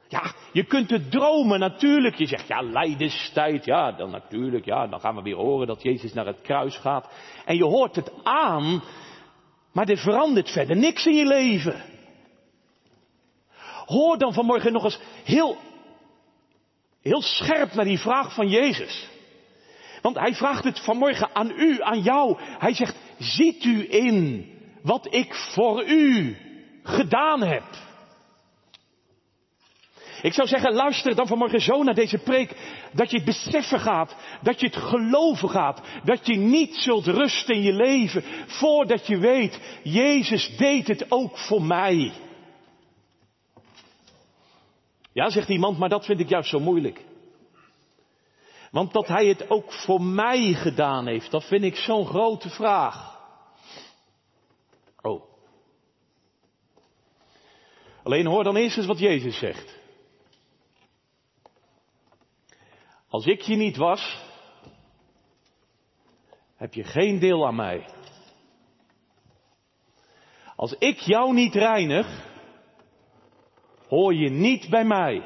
Ja, 0.07 0.33
je 0.51 0.63
kunt 0.63 0.89
het 0.89 1.11
dromen 1.11 1.59
natuurlijk. 1.59 2.15
Je 2.15 2.25
zegt, 2.25 2.47
ja, 2.47 2.61
lijdenstijd. 2.61 3.65
Ja, 3.65 3.91
dan 3.91 4.11
natuurlijk. 4.11 4.65
Ja, 4.65 4.87
dan 4.87 4.99
gaan 4.99 5.15
we 5.15 5.21
weer 5.21 5.35
horen 5.35 5.67
dat 5.67 5.83
Jezus 5.83 6.13
naar 6.13 6.25
het 6.25 6.41
kruis 6.41 6.77
gaat. 6.77 7.09
En 7.45 7.55
je 7.55 7.63
hoort 7.63 7.95
het 7.95 8.11
aan. 8.23 8.83
Maar 9.71 9.89
er 9.89 9.97
verandert 9.97 10.51
verder 10.51 10.75
niks 10.75 11.05
in 11.05 11.15
je 11.15 11.25
leven. 11.25 11.83
Hoor 13.85 14.17
dan 14.17 14.33
vanmorgen 14.33 14.73
nog 14.73 14.83
eens 14.83 14.99
heel, 15.23 15.57
heel 17.01 17.21
scherp 17.21 17.73
naar 17.73 17.85
die 17.85 17.99
vraag 17.99 18.33
van 18.33 18.47
Jezus. 18.47 19.07
Want 20.01 20.19
hij 20.19 20.33
vraagt 20.33 20.63
het 20.63 20.79
vanmorgen 20.79 21.29
aan 21.33 21.51
u, 21.55 21.81
aan 21.81 22.01
jou. 22.01 22.37
Hij 22.39 22.73
zegt, 22.73 22.95
ziet 23.17 23.63
u 23.63 23.91
in 23.91 24.45
wat 24.81 25.13
ik 25.13 25.33
voor 25.33 25.85
u 25.85 26.37
gedaan 26.83 27.41
heb? 27.41 27.63
Ik 30.25 30.33
zou 30.33 30.47
zeggen, 30.47 30.73
luister 30.73 31.15
dan 31.15 31.27
vanmorgen 31.27 31.61
zo 31.61 31.83
naar 31.83 31.93
deze 31.93 32.17
preek, 32.17 32.57
dat 32.93 33.11
je 33.11 33.15
het 33.15 33.25
beseffen 33.25 33.79
gaat, 33.79 34.15
dat 34.41 34.59
je 34.59 34.65
het 34.65 34.75
geloven 34.75 35.49
gaat, 35.49 35.81
dat 36.03 36.27
je 36.27 36.35
niet 36.35 36.75
zult 36.75 37.07
rusten 37.07 37.55
in 37.55 37.61
je 37.61 37.73
leven, 37.73 38.23
voordat 38.47 39.07
je 39.07 39.17
weet, 39.17 39.79
Jezus 39.83 40.57
deed 40.57 40.87
het 40.87 41.11
ook 41.11 41.37
voor 41.37 41.61
mij. 41.61 42.13
Ja, 45.13 45.29
zegt 45.29 45.49
iemand, 45.49 45.77
maar 45.77 45.89
dat 45.89 46.05
vind 46.05 46.19
ik 46.19 46.29
juist 46.29 46.49
zo 46.49 46.59
moeilijk. 46.59 47.01
Want 48.71 48.93
dat 48.93 49.07
hij 49.07 49.25
het 49.25 49.49
ook 49.49 49.73
voor 49.73 50.01
mij 50.01 50.53
gedaan 50.53 51.07
heeft, 51.07 51.31
dat 51.31 51.43
vind 51.43 51.63
ik 51.63 51.75
zo'n 51.75 52.05
grote 52.05 52.49
vraag. 52.49 53.19
Oh. 55.01 55.23
Alleen 58.03 58.25
hoor 58.25 58.43
dan 58.43 58.55
eerst 58.55 58.77
eens 58.77 58.85
wat 58.85 58.99
Jezus 58.99 59.37
zegt. 59.37 59.83
Als 63.07 63.25
ik 63.25 63.41
je 63.41 63.55
niet 63.55 63.77
was, 63.77 64.23
heb 66.55 66.73
je 66.73 66.83
geen 66.83 67.19
deel 67.19 67.47
aan 67.47 67.55
mij. 67.55 67.89
Als 70.55 70.73
ik 70.73 70.99
jou 70.99 71.33
niet 71.33 71.53
reinig, 71.53 72.25
hoor 73.87 74.13
je 74.13 74.29
niet 74.29 74.69
bij 74.69 74.85
mij. 74.85 75.19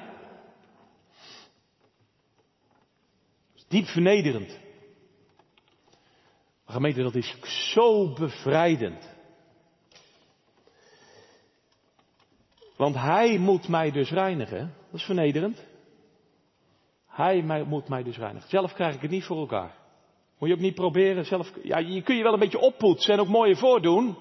Dat 3.53 3.55
is 3.55 3.65
diep 3.67 3.85
vernederend. 3.85 4.59
Maar 6.65 6.75
gemeente, 6.75 7.01
dat 7.01 7.15
is 7.15 7.35
zo 7.73 8.13
bevrijdend. 8.13 9.17
Want 12.75 12.95
hij 12.95 13.37
moet 13.37 13.67
mij 13.67 13.91
dus 13.91 14.09
reinigen. 14.09 14.73
Dat 14.91 14.99
is 14.99 15.05
vernederend. 15.05 15.65
Hij 17.19 17.63
moet 17.67 17.89
mij 17.89 18.03
dus 18.03 18.17
reinigen. 18.17 18.49
Zelf 18.49 18.73
krijg 18.73 18.95
ik 18.95 19.01
het 19.01 19.11
niet 19.11 19.23
voor 19.23 19.37
elkaar. 19.37 19.71
Moet 20.37 20.49
je 20.49 20.55
ook 20.55 20.61
niet 20.61 20.75
proberen 20.75 21.25
zelf. 21.25 21.51
Ja, 21.63 21.77
je 21.77 22.01
kun 22.01 22.15
je 22.15 22.23
wel 22.23 22.33
een 22.33 22.39
beetje 22.39 22.59
oppoetsen 22.59 23.13
en 23.13 23.19
ook 23.19 23.27
mooie 23.27 23.55
voordoen. 23.55 24.17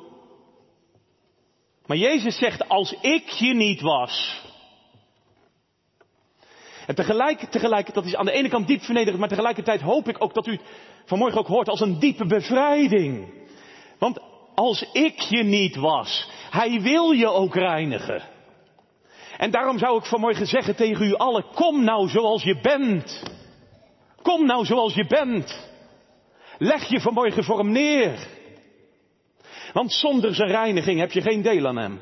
Maar 1.87 1.97
Jezus 1.97 2.39
zegt, 2.39 2.69
als 2.69 2.93
ik 3.01 3.29
je 3.29 3.55
niet 3.55 3.81
was. 3.81 4.43
En 6.87 6.95
tegelijk, 6.95 7.41
tegelijk, 7.41 7.95
dat 7.95 8.05
is 8.05 8.17
aan 8.17 8.25
de 8.25 8.33
ene 8.33 8.49
kant 8.49 8.67
diep 8.67 8.83
vernederend, 8.83 9.19
maar 9.19 9.29
tegelijkertijd 9.29 9.81
hoop 9.81 10.09
ik 10.09 10.23
ook 10.23 10.35
dat 10.35 10.47
u 10.47 10.59
vanmorgen 11.05 11.39
ook 11.39 11.47
hoort 11.47 11.69
als 11.69 11.81
een 11.81 11.99
diepe 11.99 12.27
bevrijding. 12.27 13.33
Want 13.99 14.21
als 14.55 14.93
ik 14.93 15.21
je 15.21 15.43
niet 15.43 15.77
was, 15.77 16.31
hij 16.51 16.81
wil 16.81 17.11
je 17.11 17.29
ook 17.29 17.55
reinigen. 17.55 18.23
En 19.39 19.51
daarom 19.51 19.79
zou 19.79 19.99
ik 19.99 20.05
vanmorgen 20.05 20.47
zeggen 20.47 20.77
tegen 20.77 21.07
u 21.07 21.15
allen, 21.15 21.45
kom 21.55 21.85
nou 21.85 22.09
zoals 22.09 22.43
je 22.43 22.59
bent. 22.63 23.23
Kom 24.23 24.47
nou 24.47 24.65
zoals 24.65 24.95
je 24.95 25.07
bent. 25.07 25.71
Leg 26.59 26.89
je 26.89 27.01
vanmorgen 27.01 27.45
voor 27.45 27.59
hem 27.59 27.73
neer. 27.73 28.27
Want 29.73 29.93
zonder 29.93 30.35
zijn 30.35 30.51
reiniging 30.51 31.01
heb 31.01 31.13
je 31.13 31.21
geen 31.21 31.43
deel 31.43 31.67
aan 31.67 31.77
hem. 31.77 32.01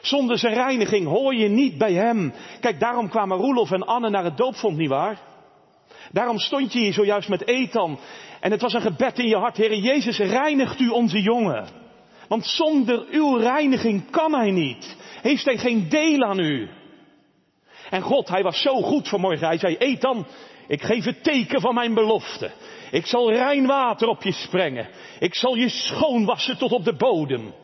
Zonder 0.00 0.38
zijn 0.38 0.54
reiniging 0.54 1.06
hoor 1.06 1.34
je 1.34 1.48
niet 1.48 1.78
bij 1.78 1.92
hem. 1.92 2.32
Kijk, 2.60 2.80
daarom 2.80 3.08
kwamen 3.08 3.36
Roelof 3.36 3.70
en 3.70 3.86
Anne 3.86 4.10
naar 4.10 4.24
het 4.24 4.36
doopvond, 4.36 4.76
nietwaar? 4.76 5.18
Daarom 6.12 6.38
stond 6.38 6.72
je 6.72 6.78
hier 6.78 6.92
zojuist 6.92 7.28
met 7.28 7.46
Ethan. 7.46 7.98
En 8.40 8.50
het 8.50 8.60
was 8.60 8.72
een 8.72 8.80
gebed 8.80 9.18
in 9.18 9.28
je 9.28 9.36
hart, 9.36 9.56
Heer 9.56 9.74
Jezus, 9.74 10.18
reinigt 10.18 10.80
u 10.80 10.88
onze 10.88 11.22
jongen. 11.22 11.68
Want 12.28 12.46
zonder 12.46 13.06
uw 13.10 13.36
reiniging 13.36 14.10
kan 14.10 14.34
hij 14.34 14.50
niet. 14.50 14.96
Heeft 15.22 15.44
hij 15.44 15.58
geen 15.58 15.88
deel 15.88 16.22
aan 16.22 16.38
u. 16.38 16.68
En 17.90 18.02
God, 18.02 18.28
hij 18.28 18.42
was 18.42 18.62
zo 18.62 18.82
goed 18.82 19.08
vanmorgen. 19.08 19.46
Hij 19.46 19.58
zei, 19.58 19.76
Ethan, 19.76 20.26
ik 20.66 20.82
geef 20.82 21.04
het 21.04 21.22
teken 21.22 21.60
van 21.60 21.74
mijn 21.74 21.94
belofte. 21.94 22.50
Ik 22.90 23.06
zal 23.06 23.32
rein 23.32 23.66
water 23.66 24.08
op 24.08 24.22
je 24.22 24.32
sprengen. 24.32 24.88
Ik 25.18 25.34
zal 25.34 25.54
je 25.54 25.68
schoonwassen 25.68 26.58
tot 26.58 26.72
op 26.72 26.84
de 26.84 26.96
bodem. 26.96 27.54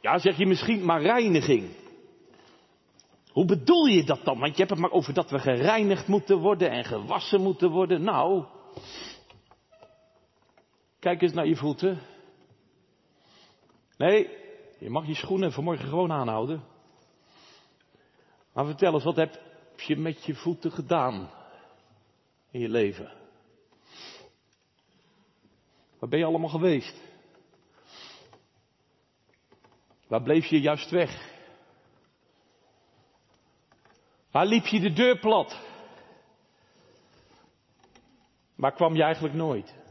Ja, 0.00 0.18
zeg 0.18 0.36
je 0.36 0.46
misschien, 0.46 0.84
maar 0.84 1.02
reiniging. 1.02 1.68
Hoe 3.32 3.44
bedoel 3.44 3.86
je 3.86 4.04
dat 4.04 4.24
dan? 4.24 4.38
Want 4.38 4.52
je 4.52 4.58
hebt 4.58 4.70
het 4.70 4.78
maar 4.78 4.90
over 4.90 5.14
dat 5.14 5.30
we 5.30 5.38
gereinigd 5.38 6.06
moeten 6.06 6.38
worden 6.38 6.70
en 6.70 6.84
gewassen 6.84 7.40
moeten 7.40 7.70
worden. 7.70 8.02
Nou, 8.02 8.44
kijk 11.00 11.22
eens 11.22 11.32
naar 11.32 11.46
je 11.46 11.56
voeten. 11.56 12.00
Nee, 13.96 14.28
je 14.82 14.90
mag 14.90 15.06
je 15.06 15.14
schoenen 15.14 15.52
vanmorgen 15.52 15.88
gewoon 15.88 16.12
aanhouden. 16.12 16.64
Maar 18.52 18.64
vertel 18.64 18.94
eens, 18.94 19.04
wat 19.04 19.16
heb 19.16 19.40
je 19.76 19.96
met 19.96 20.24
je 20.24 20.34
voeten 20.34 20.72
gedaan 20.72 21.30
in 22.50 22.60
je 22.60 22.68
leven? 22.68 23.12
Waar 25.98 26.08
ben 26.08 26.18
je 26.18 26.24
allemaal 26.24 26.48
geweest? 26.48 27.00
Waar 30.06 30.22
bleef 30.22 30.46
je 30.46 30.60
juist 30.60 30.90
weg? 30.90 31.30
Waar 34.30 34.46
liep 34.46 34.66
je 34.66 34.80
de 34.80 34.92
deur 34.92 35.18
plat? 35.18 35.60
Waar 38.54 38.72
kwam 38.72 38.94
je 38.94 39.02
eigenlijk 39.02 39.34
nooit? 39.34 39.81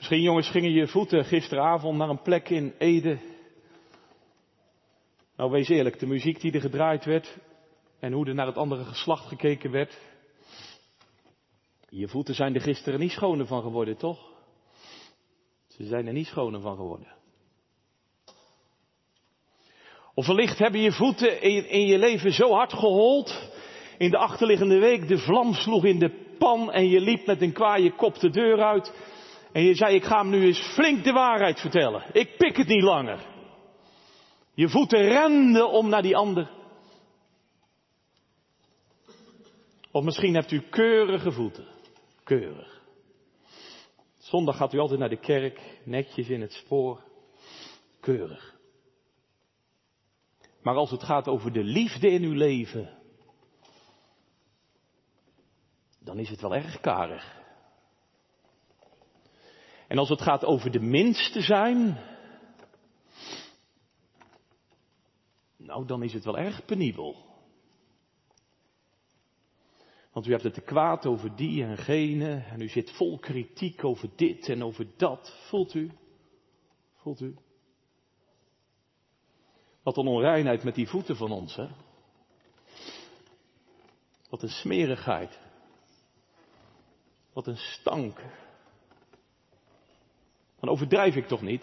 Misschien 0.00 0.22
jongens 0.22 0.48
gingen 0.50 0.70
je 0.70 0.88
voeten 0.88 1.24
gisteravond 1.24 1.98
naar 1.98 2.08
een 2.08 2.22
plek 2.22 2.48
in 2.48 2.74
Ede. 2.78 3.18
Nou 5.36 5.50
wees 5.50 5.68
eerlijk, 5.68 5.98
de 5.98 6.06
muziek 6.06 6.40
die 6.40 6.52
er 6.52 6.60
gedraaid 6.60 7.04
werd 7.04 7.38
en 7.98 8.12
hoe 8.12 8.26
er 8.26 8.34
naar 8.34 8.46
het 8.46 8.56
andere 8.56 8.84
geslacht 8.84 9.28
gekeken 9.28 9.70
werd. 9.70 9.98
Je 11.88 12.08
voeten 12.08 12.34
zijn 12.34 12.54
er 12.54 12.60
gisteren 12.60 13.00
niet 13.00 13.10
schoner 13.10 13.46
van 13.46 13.62
geworden, 13.62 13.96
toch? 13.96 14.18
Ze 15.68 15.84
zijn 15.84 16.06
er 16.06 16.12
niet 16.12 16.26
schoner 16.26 16.60
van 16.60 16.76
geworden. 16.76 17.14
Of 20.14 20.26
wellicht 20.26 20.58
hebben 20.58 20.80
je 20.80 20.92
voeten 20.92 21.42
in, 21.42 21.68
in 21.68 21.86
je 21.86 21.98
leven 21.98 22.32
zo 22.32 22.52
hard 22.52 22.72
gehold. 22.72 23.50
In 23.98 24.10
de 24.10 24.18
achterliggende 24.18 24.78
week 24.78 25.08
de 25.08 25.18
vlam 25.18 25.54
sloeg 25.54 25.84
in 25.84 25.98
de 25.98 26.34
pan 26.38 26.72
en 26.72 26.88
je 26.88 27.00
liep 27.00 27.26
met 27.26 27.42
een 27.42 27.52
kwaaie 27.52 27.92
kop 27.92 28.18
de 28.18 28.30
deur 28.30 28.62
uit. 28.62 28.92
En 29.52 29.62
je 29.62 29.74
zei, 29.74 29.94
ik 29.94 30.04
ga 30.04 30.18
hem 30.18 30.30
nu 30.30 30.44
eens 30.44 30.72
flink 30.74 31.04
de 31.04 31.12
waarheid 31.12 31.60
vertellen. 31.60 32.04
Ik 32.12 32.36
pik 32.36 32.56
het 32.56 32.66
niet 32.66 32.82
langer. 32.82 33.26
Je 34.54 34.68
voeten 34.68 35.00
renden 35.00 35.70
om 35.70 35.88
naar 35.88 36.02
die 36.02 36.16
ander. 36.16 36.50
Of 39.90 40.04
misschien 40.04 40.34
hebt 40.34 40.50
u 40.50 40.60
keurige 40.60 41.32
voeten. 41.32 41.66
Keurig. 42.24 42.82
Zondag 44.18 44.56
gaat 44.56 44.72
u 44.72 44.78
altijd 44.78 45.00
naar 45.00 45.08
de 45.08 45.20
kerk, 45.20 45.80
netjes 45.84 46.28
in 46.28 46.40
het 46.40 46.52
spoor. 46.52 47.02
Keurig. 48.00 48.58
Maar 50.62 50.74
als 50.74 50.90
het 50.90 51.02
gaat 51.02 51.28
over 51.28 51.52
de 51.52 51.64
liefde 51.64 52.10
in 52.10 52.22
uw 52.22 52.34
leven, 52.34 52.98
dan 55.98 56.18
is 56.18 56.28
het 56.28 56.40
wel 56.40 56.54
erg 56.54 56.80
karig. 56.80 57.39
En 59.90 59.98
als 59.98 60.08
het 60.08 60.22
gaat 60.22 60.44
over 60.44 60.70
de 60.70 60.80
minste 60.80 61.40
zijn, 61.40 61.98
nou 65.56 65.86
dan 65.86 66.02
is 66.02 66.12
het 66.12 66.24
wel 66.24 66.38
erg 66.38 66.64
penibel. 66.64 67.16
Want 70.12 70.26
u 70.26 70.30
hebt 70.30 70.42
het 70.42 70.54
te 70.54 70.60
kwaad 70.60 71.06
over 71.06 71.36
die 71.36 71.64
en 71.64 71.76
gene 71.76 72.44
en 72.50 72.60
u 72.60 72.68
zit 72.68 72.90
vol 72.90 73.18
kritiek 73.18 73.84
over 73.84 74.10
dit 74.16 74.48
en 74.48 74.64
over 74.64 74.86
dat. 74.96 75.36
Voelt 75.48 75.74
u? 75.74 75.90
Voelt 76.94 77.20
u? 77.20 77.36
Wat 79.82 79.96
een 79.96 80.06
onreinheid 80.06 80.62
met 80.62 80.74
die 80.74 80.88
voeten 80.88 81.16
van 81.16 81.30
ons, 81.30 81.56
hè? 81.56 81.68
Wat 84.28 84.42
een 84.42 84.48
smerigheid. 84.48 85.40
Wat 87.32 87.46
een 87.46 87.56
stank. 87.56 88.20
Dan 90.60 90.68
overdrijf 90.68 91.16
ik 91.16 91.26
toch 91.26 91.42
niet? 91.42 91.62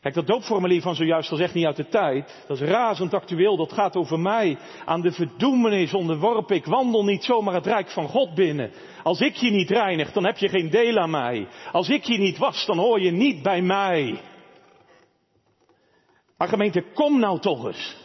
Kijk, 0.00 0.14
dat 0.14 0.26
doopformulier 0.26 0.82
van 0.82 0.94
zojuist, 0.94 1.32
is 1.32 1.38
echt 1.38 1.54
niet 1.54 1.66
uit 1.66 1.76
de 1.76 1.88
tijd. 1.88 2.44
Dat 2.46 2.60
is 2.60 2.68
razend 2.68 3.14
actueel, 3.14 3.56
dat 3.56 3.72
gaat 3.72 3.96
over 3.96 4.20
mij. 4.20 4.58
Aan 4.84 5.00
de 5.00 5.12
verdoemenis 5.12 5.94
onderworpen. 5.94 6.56
Ik 6.56 6.64
wandel 6.64 7.04
niet 7.04 7.24
zomaar 7.24 7.54
het 7.54 7.66
rijk 7.66 7.90
van 7.90 8.08
God 8.08 8.34
binnen. 8.34 8.70
Als 9.02 9.20
ik 9.20 9.34
je 9.34 9.50
niet 9.50 9.70
reinig, 9.70 10.12
dan 10.12 10.24
heb 10.24 10.36
je 10.36 10.48
geen 10.48 10.70
deel 10.70 10.98
aan 10.98 11.10
mij. 11.10 11.48
Als 11.72 11.88
ik 11.88 12.04
je 12.04 12.18
niet 12.18 12.38
was, 12.38 12.66
dan 12.66 12.78
hoor 12.78 13.00
je 13.00 13.10
niet 13.10 13.42
bij 13.42 13.62
mij. 13.62 14.20
Maar 16.36 16.48
gemeente, 16.48 16.84
kom 16.94 17.18
nou 17.18 17.40
toch 17.40 17.66
eens. 17.66 17.96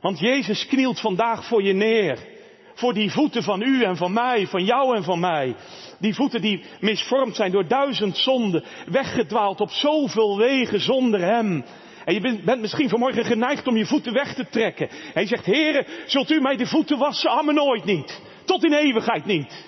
Want 0.00 0.18
Jezus 0.18 0.66
knielt 0.66 1.00
vandaag 1.00 1.46
voor 1.48 1.62
je 1.62 1.72
neer. 1.72 2.35
Voor 2.76 2.94
die 2.94 3.10
voeten 3.10 3.42
van 3.42 3.62
u 3.62 3.82
en 3.82 3.96
van 3.96 4.12
mij, 4.12 4.46
van 4.46 4.64
jou 4.64 4.96
en 4.96 5.04
van 5.04 5.20
mij. 5.20 5.56
Die 5.98 6.14
voeten 6.14 6.40
die 6.40 6.64
misvormd 6.80 7.36
zijn 7.36 7.50
door 7.50 7.66
duizend 7.66 8.16
zonden. 8.16 8.64
Weggedwaald 8.86 9.60
op 9.60 9.70
zoveel 9.70 10.38
wegen 10.38 10.80
zonder 10.80 11.20
hem. 11.20 11.64
En 12.04 12.14
je 12.14 12.40
bent, 12.44 12.60
misschien 12.60 12.88
vanmorgen 12.88 13.24
geneigd 13.24 13.66
om 13.66 13.76
je 13.76 13.86
voeten 13.86 14.12
weg 14.12 14.34
te 14.34 14.48
trekken. 14.48 14.88
En 15.14 15.22
je 15.22 15.28
zegt, 15.28 15.44
heren, 15.44 15.86
zult 16.06 16.30
u 16.30 16.40
mij 16.40 16.56
de 16.56 16.66
voeten 16.66 16.98
wassen? 16.98 17.30
Amen 17.30 17.54
nooit 17.54 17.84
niet. 17.84 18.20
Tot 18.44 18.64
in 18.64 18.72
eeuwigheid 18.72 19.24
niet. 19.24 19.64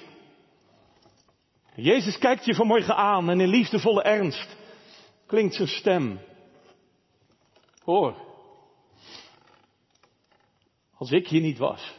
Jezus 1.75 2.19
kijkt 2.19 2.45
je 2.45 2.55
vanmorgen 2.55 2.97
aan 2.97 3.31
en 3.31 3.41
in 3.41 3.49
liefdevolle 3.49 4.03
ernst 4.03 4.57
klinkt 5.27 5.55
zijn 5.55 5.69
stem. 5.69 6.21
Hoor, 7.85 8.15
als 10.97 11.11
ik 11.11 11.29
hier 11.29 11.41
niet 11.41 11.59
was. 11.59 11.97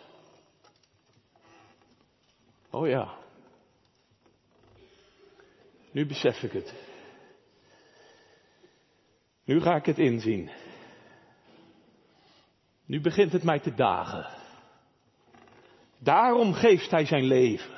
Oh 2.71 2.87
ja, 2.87 3.17
nu 5.91 6.05
besef 6.05 6.43
ik 6.43 6.51
het. 6.51 6.73
Nu 9.45 9.61
ga 9.61 9.75
ik 9.75 9.85
het 9.85 9.99
inzien. 9.99 10.49
Nu 12.85 13.01
begint 13.01 13.31
het 13.31 13.43
mij 13.43 13.59
te 13.59 13.73
dagen. 13.73 14.27
Daarom 15.97 16.53
geeft 16.53 16.91
hij 16.91 17.05
zijn 17.05 17.23
leven. 17.23 17.77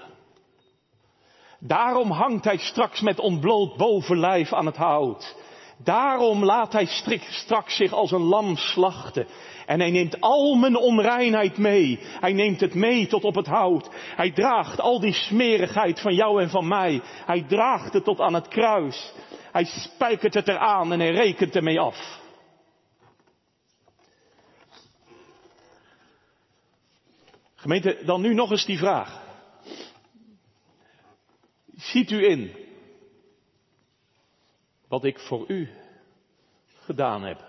Daarom 1.60 2.12
hangt 2.12 2.44
hij 2.46 2.58
straks 2.58 3.02
met 3.02 3.20
ontbloot 3.20 3.78
bovenlijf 3.78 4.54
aan 4.54 4.66
het 4.66 4.76
hout. 4.76 5.36
Daarom 5.84 6.46
laat 6.46 6.74
hij 6.74 6.86
straks 7.30 7.76
zich 7.76 7.92
als 7.92 8.12
een 8.12 8.22
lam 8.22 8.56
slachten. 8.56 9.28
En 9.66 9.80
hij 9.80 9.92
neemt 9.92 10.22
al 10.22 10.56
mijn 10.56 10.76
onreinheid 10.76 11.58
mee. 11.58 12.00
Hij 12.02 12.34
neemt 12.34 12.60
het 12.60 12.74
mee 12.74 13.08
tot 13.08 13.24
op 13.24 13.36
het 13.36 13.48
hout. 13.48 13.90
Hij 14.16 14.32
draagt 14.32 14.80
al 14.80 15.00
die 15.00 15.14
smerigheid 15.14 16.00
van 16.00 16.16
jou 16.16 16.42
en 16.42 16.50
van 16.50 16.68
mij. 16.68 17.02
Hij 17.26 17.42
draagt 17.42 17.94
het 17.94 18.04
tot 18.04 18.20
aan 18.20 18.34
het 18.34 18.48
kruis. 18.48 19.14
Hij 19.52 19.66
spijkert 19.66 20.34
het 20.34 20.48
eraan 20.48 20.92
en 20.92 21.00
hij 21.00 21.12
rekent 21.12 21.56
ermee 21.56 21.80
af. 21.80 22.20
Gemeente, 27.56 28.02
dan 28.06 28.22
nu 28.22 28.34
nog 28.34 28.52
eens 28.52 28.66
die 28.66 28.78
vraag. 28.78 29.20
Ziet 31.76 32.12
u 32.12 32.30
in 32.30 32.56
wat 34.92 35.04
ik 35.04 35.20
voor 35.20 35.46
u 35.48 35.70
gedaan 36.84 37.24
heb? 37.24 37.44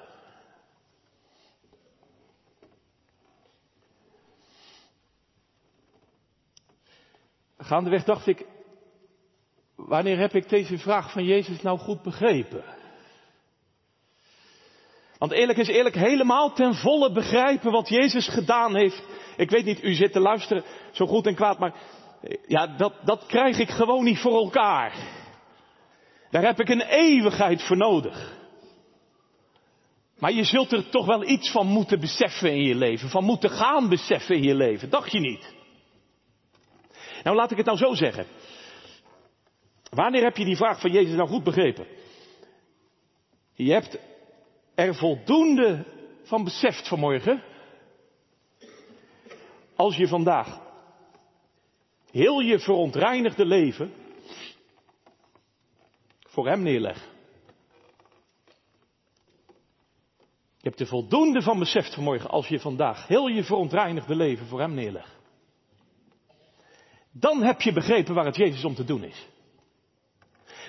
Gaandeweg 7.59 8.05
dacht 8.05 8.27
ik, 8.27 8.47
wanneer 9.75 10.19
heb 10.19 10.35
ik 10.35 10.49
deze 10.49 10.79
vraag 10.79 11.13
van 11.13 11.25
Jezus 11.25 11.63
nou 11.63 11.79
goed 11.79 12.03
begrepen? 12.03 12.65
Want 15.19 15.33
eerlijk 15.33 15.59
is 15.59 15.69
eerlijk, 15.69 15.95
helemaal 15.95 16.53
ten 16.53 16.75
volle 16.75 17.13
begrijpen 17.13 17.73
wat 17.73 17.89
Jezus 17.89 18.29
gedaan 18.29 18.75
heeft. 18.75 19.03
Ik 19.37 19.51
weet 19.51 19.65
niet, 19.65 19.83
u 19.83 19.95
zit 19.95 20.13
te 20.13 20.21
luisteren, 20.21 20.65
zo 20.93 21.07
goed 21.07 21.27
en 21.27 21.35
kwaad, 21.35 21.59
maar 21.59 21.75
ja, 22.47 22.67
dat, 22.67 22.95
dat 23.05 23.27
krijg 23.27 23.59
ik 23.59 23.71
gewoon 23.71 24.05
niet 24.05 24.19
voor 24.19 24.35
elkaar. 24.35 25.22
Daar 26.33 26.45
heb 26.45 26.61
ik 26.61 26.69
een 26.69 26.81
eeuwigheid 26.81 27.63
voor 27.63 27.77
nodig. 27.77 28.41
Maar 30.19 30.33
je 30.33 30.45
zult 30.45 30.73
er 30.73 30.89
toch 30.89 31.07
wel 31.07 31.29
iets 31.29 31.51
van 31.51 31.67
moeten 31.67 32.01
beseffen 32.01 32.51
in 32.51 32.63
je 32.63 32.75
leven, 32.75 33.09
van 33.09 33.25
moeten 33.25 33.51
gaan 33.51 33.89
beseffen 33.89 34.37
in 34.37 34.43
je 34.43 34.55
leven, 34.55 34.91
dacht 34.91 35.13
je 35.13 35.21
niet? 35.21 35.55
Nou, 37.23 37.37
laat 37.37 37.51
ik 37.51 37.57
het 37.57 37.67
nou 37.67 37.79
zo 37.79 37.95
zeggen. 37.95 38.27
Wanneer 39.91 40.23
heb 40.23 40.37
je 40.37 40.45
die 40.45 40.57
vraag 40.57 40.81
van 40.81 40.91
Jezus 40.91 41.17
nou 41.17 41.29
goed 41.29 41.45
begrepen? 41.45 41.87
Je 43.55 43.73
hebt 43.73 43.99
er 44.75 44.95
voldoende 44.95 45.85
van 46.23 46.45
beseft 46.45 46.89
vanmorgen. 46.89 47.43
Als 49.77 49.97
je 49.97 50.09
vandaag 50.09 50.61
heel 52.11 52.41
je 52.41 52.59
verontreinigde 52.59 53.45
leven 53.45 54.02
voor 56.33 56.49
Hem 56.49 56.63
neerlegt. 56.63 57.11
Je 60.57 60.69
hebt 60.69 60.81
er 60.81 60.87
voldoende 60.87 61.43
van 61.43 61.59
beseft 61.59 61.95
vanmorgen 61.95 62.31
als 62.31 62.49
je 62.49 62.61
vandaag 62.61 63.07
heel 63.07 63.27
je 63.27 63.45
verontreinigde 63.45 64.15
leven 64.15 64.47
voor 64.47 64.61
Hem 64.61 64.75
neerlegt. 64.75 65.21
Dan 67.13 67.43
heb 67.43 67.61
je 67.61 67.73
begrepen 67.73 68.15
waar 68.15 68.25
het 68.25 68.37
Jezus 68.37 68.65
om 68.65 68.75
te 68.75 68.85
doen 68.85 69.05
is. 69.05 69.27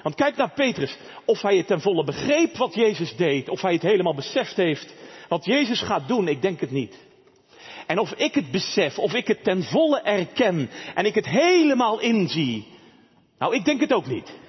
Want 0.04 0.16
kijk 0.16 0.36
naar 0.36 0.54
Petrus. 0.54 0.98
Of 1.26 1.42
hij 1.42 1.58
het 1.58 1.68
ten 1.68 1.82
volle 1.82 2.04
begreep 2.04 2.58
wat 2.58 2.74
Jezus 2.74 3.16
deed. 3.16 3.50
Of 3.50 3.62
hij 3.62 3.74
het 3.74 3.82
helemaal 3.82 4.16
beseft 4.16 4.56
heeft. 4.56 4.94
Wat 5.28 5.46
Jezus 5.46 5.82
gaat 5.82 6.08
doen, 6.08 6.28
ik 6.28 6.42
denk 6.42 6.60
het 6.60 6.72
niet. 6.72 6.98
En 7.88 8.00
of 8.00 8.14
ik 8.14 8.34
het 8.34 8.52
besef, 8.52 8.98
of 8.98 9.14
ik 9.14 9.28
het 9.28 9.44
ten 9.44 9.64
volle 9.64 10.02
erken. 10.02 10.70
En 10.96 11.06
ik 11.06 11.16
het 11.16 11.28
helemaal 11.28 12.00
inzie. 12.00 12.68
Nou, 13.38 13.56
ik 13.56 13.66
denk 13.66 13.82
het 13.82 13.94
ook 13.94 14.08
niet. 14.08 14.42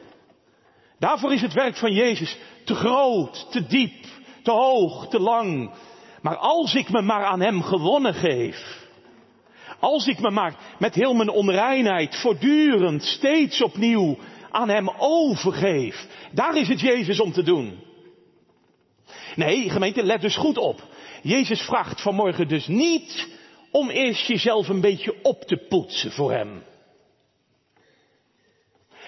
Daarvoor 1.04 1.32
is 1.32 1.40
het 1.40 1.52
werk 1.52 1.76
van 1.76 1.92
Jezus 1.92 2.36
te 2.64 2.74
groot, 2.74 3.46
te 3.50 3.66
diep, 3.66 4.04
te 4.42 4.50
hoog, 4.50 5.08
te 5.08 5.20
lang. 5.20 5.70
Maar 6.22 6.36
als 6.36 6.74
ik 6.74 6.90
me 6.90 7.02
maar 7.02 7.24
aan 7.24 7.40
Hem 7.40 7.62
gewonnen 7.62 8.14
geef, 8.14 8.86
als 9.80 10.06
ik 10.06 10.20
me 10.20 10.30
maar 10.30 10.56
met 10.78 10.94
heel 10.94 11.14
mijn 11.14 11.28
onreinheid 11.28 12.16
voortdurend, 12.16 13.02
steeds 13.02 13.62
opnieuw 13.62 14.18
aan 14.50 14.68
Hem 14.68 14.88
overgeef, 14.98 16.06
daar 16.32 16.56
is 16.56 16.68
het 16.68 16.80
Jezus 16.80 17.20
om 17.20 17.32
te 17.32 17.42
doen. 17.42 17.78
Nee, 19.34 19.70
gemeente, 19.70 20.02
let 20.02 20.20
dus 20.20 20.36
goed 20.36 20.58
op. 20.58 20.82
Jezus 21.22 21.60
vraagt 21.60 22.02
vanmorgen 22.02 22.48
dus 22.48 22.66
niet 22.66 23.28
om 23.70 23.90
eerst 23.90 24.26
jezelf 24.26 24.68
een 24.68 24.80
beetje 24.80 25.14
op 25.22 25.42
te 25.42 25.66
poetsen 25.68 26.10
voor 26.10 26.32
Hem. 26.32 26.62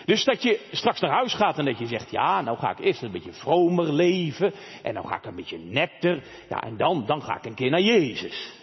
Dus 0.07 0.25
dat 0.25 0.43
je 0.43 0.61
straks 0.71 1.01
naar 1.01 1.11
huis 1.11 1.35
gaat 1.35 1.59
en 1.59 1.65
dat 1.65 1.79
je 1.79 1.87
zegt, 1.87 2.11
ja, 2.11 2.41
nou 2.41 2.59
ga 2.59 2.71
ik 2.71 2.79
eerst 2.79 3.03
een 3.03 3.11
beetje 3.11 3.33
vromer 3.33 3.93
leven 3.93 4.53
en 4.83 4.95
dan 4.95 5.07
ga 5.07 5.17
ik 5.17 5.25
een 5.25 5.37
beetje 5.37 5.59
netter, 5.59 6.23
ja, 6.49 6.63
en 6.63 6.77
dan, 6.77 7.07
dan 7.07 7.23
ga 7.23 7.37
ik 7.37 7.45
een 7.45 7.55
keer 7.55 7.71
naar 7.71 7.81
Jezus. 7.81 8.55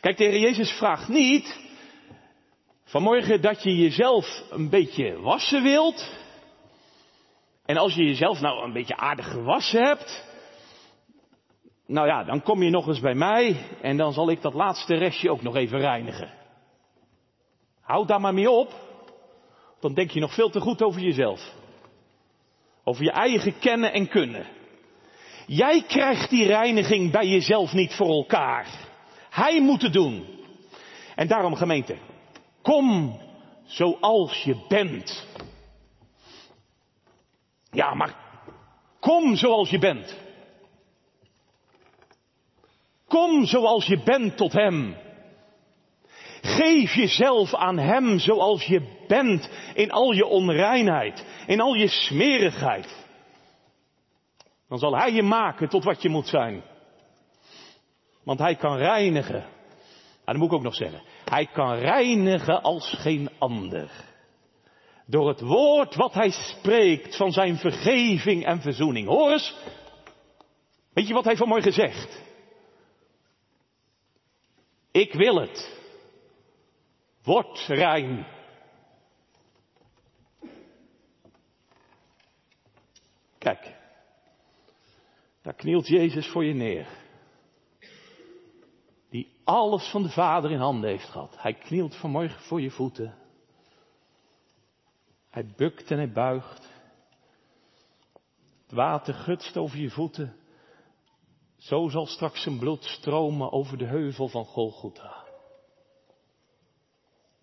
Kijk, 0.00 0.16
de 0.16 0.24
Heer 0.24 0.38
Jezus 0.38 0.70
vraagt 0.70 1.08
niet 1.08 1.60
vanmorgen 2.84 3.40
dat 3.40 3.62
je 3.62 3.76
jezelf 3.76 4.42
een 4.50 4.70
beetje 4.70 5.20
wassen 5.20 5.62
wilt. 5.62 6.12
En 7.64 7.76
als 7.76 7.94
je 7.94 8.04
jezelf 8.04 8.40
nou 8.40 8.64
een 8.64 8.72
beetje 8.72 8.96
aardig 8.96 9.30
gewassen 9.30 9.82
hebt, 9.82 10.24
nou 11.86 12.06
ja, 12.06 12.24
dan 12.24 12.42
kom 12.42 12.62
je 12.62 12.70
nog 12.70 12.86
eens 12.86 13.00
bij 13.00 13.14
mij 13.14 13.56
en 13.82 13.96
dan 13.96 14.12
zal 14.12 14.30
ik 14.30 14.42
dat 14.42 14.54
laatste 14.54 14.94
restje 14.94 15.30
ook 15.30 15.42
nog 15.42 15.56
even 15.56 15.78
reinigen. 15.78 16.43
Houd 17.84 18.08
daar 18.08 18.20
maar 18.20 18.34
mee 18.34 18.50
op, 18.50 18.72
dan 19.80 19.94
denk 19.94 20.10
je 20.10 20.20
nog 20.20 20.34
veel 20.34 20.50
te 20.50 20.60
goed 20.60 20.82
over 20.82 21.00
jezelf. 21.00 21.52
Over 22.84 23.04
je 23.04 23.10
eigen 23.10 23.58
kennen 23.58 23.92
en 23.92 24.08
kunnen. 24.08 24.46
Jij 25.46 25.82
krijgt 25.82 26.30
die 26.30 26.46
reiniging 26.46 27.12
bij 27.12 27.26
jezelf 27.26 27.72
niet 27.72 27.94
voor 27.94 28.08
elkaar. 28.08 28.66
Hij 29.30 29.60
moet 29.60 29.82
het 29.82 29.92
doen. 29.92 30.26
En 31.14 31.28
daarom 31.28 31.54
gemeente, 31.54 31.96
kom 32.62 33.20
zoals 33.64 34.42
je 34.42 34.64
bent. 34.68 35.26
Ja, 37.70 37.94
maar 37.94 38.16
kom 39.00 39.36
zoals 39.36 39.70
je 39.70 39.78
bent. 39.78 40.16
Kom 43.08 43.46
zoals 43.46 43.86
je 43.86 44.02
bent 44.02 44.36
tot 44.36 44.52
Hem. 44.52 44.96
Geef 46.44 46.94
jezelf 46.94 47.54
aan 47.54 47.78
Hem 47.78 48.18
zoals 48.18 48.64
je 48.64 49.04
bent 49.08 49.50
in 49.74 49.90
al 49.90 50.12
je 50.12 50.26
onreinheid, 50.26 51.26
in 51.46 51.60
al 51.60 51.74
je 51.74 51.88
smerigheid. 51.88 53.06
Dan 54.68 54.78
zal 54.78 54.96
Hij 54.96 55.12
je 55.12 55.22
maken 55.22 55.68
tot 55.68 55.84
wat 55.84 56.02
je 56.02 56.08
moet 56.08 56.26
zijn. 56.26 56.62
Want 58.24 58.38
Hij 58.38 58.56
kan 58.56 58.76
reinigen. 58.76 59.42
En 60.24 60.32
dat 60.32 60.36
moet 60.36 60.46
ik 60.46 60.54
ook 60.54 60.62
nog 60.62 60.74
zeggen. 60.74 61.02
Hij 61.24 61.46
kan 61.46 61.74
reinigen 61.74 62.62
als 62.62 62.94
geen 62.98 63.30
ander. 63.38 63.90
Door 65.06 65.28
het 65.28 65.40
woord 65.40 65.94
wat 65.94 66.14
Hij 66.14 66.30
spreekt 66.30 67.16
van 67.16 67.32
Zijn 67.32 67.56
vergeving 67.56 68.44
en 68.44 68.60
verzoening. 68.60 69.08
Hoor 69.08 69.32
eens. 69.32 69.54
Weet 70.92 71.08
je 71.08 71.14
wat 71.14 71.24
Hij 71.24 71.36
vanmorgen 71.36 71.72
zegt? 71.72 72.22
Ik 74.92 75.12
wil 75.12 75.40
het. 75.40 75.82
Word 77.24 77.58
rein. 77.68 78.26
Kijk, 83.38 83.76
daar 85.42 85.54
knielt 85.54 85.86
Jezus 85.86 86.28
voor 86.28 86.44
je 86.44 86.54
neer. 86.54 86.88
Die 89.10 89.32
alles 89.44 89.90
van 89.90 90.02
de 90.02 90.10
Vader 90.10 90.50
in 90.50 90.58
handen 90.58 90.90
heeft 90.90 91.08
gehad. 91.08 91.36
Hij 91.38 91.54
knielt 91.54 91.96
vanmorgen 91.96 92.40
voor 92.40 92.60
je 92.60 92.70
voeten. 92.70 93.14
Hij 95.30 95.46
bukt 95.56 95.90
en 95.90 95.96
hij 95.96 96.12
buigt. 96.12 96.68
Het 98.62 98.72
water 98.72 99.14
gutst 99.14 99.56
over 99.56 99.78
je 99.78 99.90
voeten. 99.90 100.36
Zo 101.56 101.88
zal 101.88 102.06
straks 102.06 102.42
zijn 102.42 102.58
bloed 102.58 102.84
stromen 102.84 103.52
over 103.52 103.78
de 103.78 103.86
heuvel 103.86 104.28
van 104.28 104.44
Golgotha. 104.44 105.23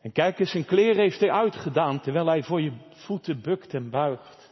En 0.01 0.11
kijk 0.11 0.39
eens, 0.39 0.51
zijn 0.51 0.65
kleren 0.65 1.01
heeft 1.01 1.19
hij 1.19 1.31
uitgedaan 1.31 1.99
terwijl 1.99 2.25
hij 2.25 2.43
voor 2.43 2.61
je 2.61 2.73
voeten 2.89 3.41
bukt 3.41 3.73
en 3.73 3.89
buigt. 3.89 4.51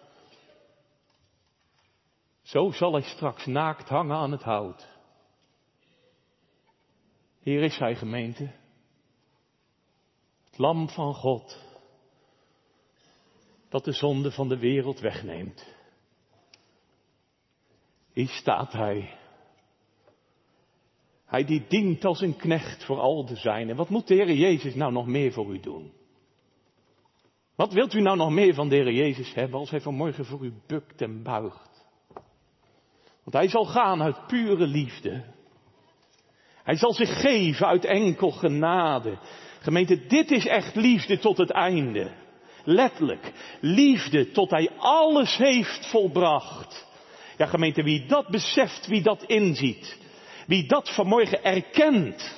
Zo 2.41 2.71
zal 2.71 2.93
hij 2.93 3.01
straks 3.01 3.45
naakt 3.45 3.89
hangen 3.89 4.15
aan 4.15 4.31
het 4.31 4.43
hout. 4.43 4.87
Hier 7.39 7.63
is 7.63 7.77
hij 7.77 7.95
gemeente. 7.95 8.51
Het 10.45 10.57
lam 10.57 10.89
van 10.89 11.13
God. 11.13 11.67
Dat 13.69 13.85
de 13.85 13.93
zonde 13.93 14.31
van 14.31 14.49
de 14.49 14.57
wereld 14.57 14.99
wegneemt. 14.99 15.75
Hier 18.13 18.27
staat 18.27 18.71
hij. 18.71 19.18
Hij 21.29 21.45
die 21.45 21.65
dient 21.67 22.05
als 22.05 22.21
een 22.21 22.35
knecht 22.35 22.85
voor 22.85 22.99
al 22.99 23.25
de 23.25 23.35
zijnen. 23.35 23.75
Wat 23.75 23.89
moet 23.89 24.07
de 24.07 24.13
Heer 24.13 24.33
Jezus 24.33 24.75
nou 24.75 24.91
nog 24.91 25.07
meer 25.07 25.31
voor 25.31 25.53
u 25.53 25.59
doen? 25.59 25.91
Wat 27.55 27.73
wilt 27.73 27.93
u 27.93 28.01
nou 28.01 28.17
nog 28.17 28.29
meer 28.29 28.53
van 28.53 28.69
de 28.69 28.75
Heer 28.75 28.91
Jezus 28.91 29.33
hebben 29.33 29.59
als 29.59 29.69
hij 29.69 29.81
vanmorgen 29.81 30.25
voor 30.25 30.45
u 30.45 30.53
bukt 30.67 31.01
en 31.01 31.23
buigt? 31.23 31.85
Want 33.23 33.33
hij 33.35 33.47
zal 33.47 33.65
gaan 33.65 34.01
uit 34.01 34.27
pure 34.27 34.67
liefde. 34.67 35.23
Hij 36.63 36.75
zal 36.75 36.93
zich 36.93 37.21
geven 37.21 37.67
uit 37.67 37.85
enkel 37.85 38.31
genade. 38.31 39.17
Gemeente, 39.59 40.05
dit 40.07 40.31
is 40.31 40.45
echt 40.45 40.75
liefde 40.75 41.19
tot 41.19 41.37
het 41.37 41.51
einde. 41.51 42.11
Letterlijk. 42.63 43.31
Liefde 43.59 44.31
tot 44.31 44.49
hij 44.49 44.69
alles 44.77 45.37
heeft 45.37 45.89
volbracht. 45.89 46.87
Ja, 47.37 47.45
gemeente, 47.45 47.83
wie 47.83 48.05
dat 48.05 48.27
beseft, 48.27 48.87
wie 48.87 49.01
dat 49.01 49.23
inziet. 49.23 49.97
Wie 50.49 50.65
dat 50.65 50.89
vanmorgen 50.89 51.43
erkent. 51.43 52.35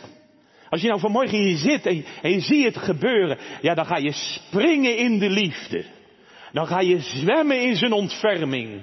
Als 0.69 0.81
je 0.81 0.87
nou 0.87 0.99
vanmorgen 0.99 1.37
hier 1.37 1.57
zit 1.57 1.85
en, 1.85 2.05
en 2.21 2.31
je 2.31 2.39
ziet 2.39 2.65
het 2.65 2.77
gebeuren. 2.77 3.37
Ja, 3.61 3.73
dan 3.73 3.85
ga 3.85 3.97
je 3.97 4.11
springen 4.11 4.97
in 4.97 5.19
de 5.19 5.29
liefde. 5.29 5.85
Dan 6.51 6.67
ga 6.67 6.79
je 6.79 6.99
zwemmen 6.99 7.61
in 7.61 7.75
zijn 7.75 7.91
ontferming. 7.91 8.81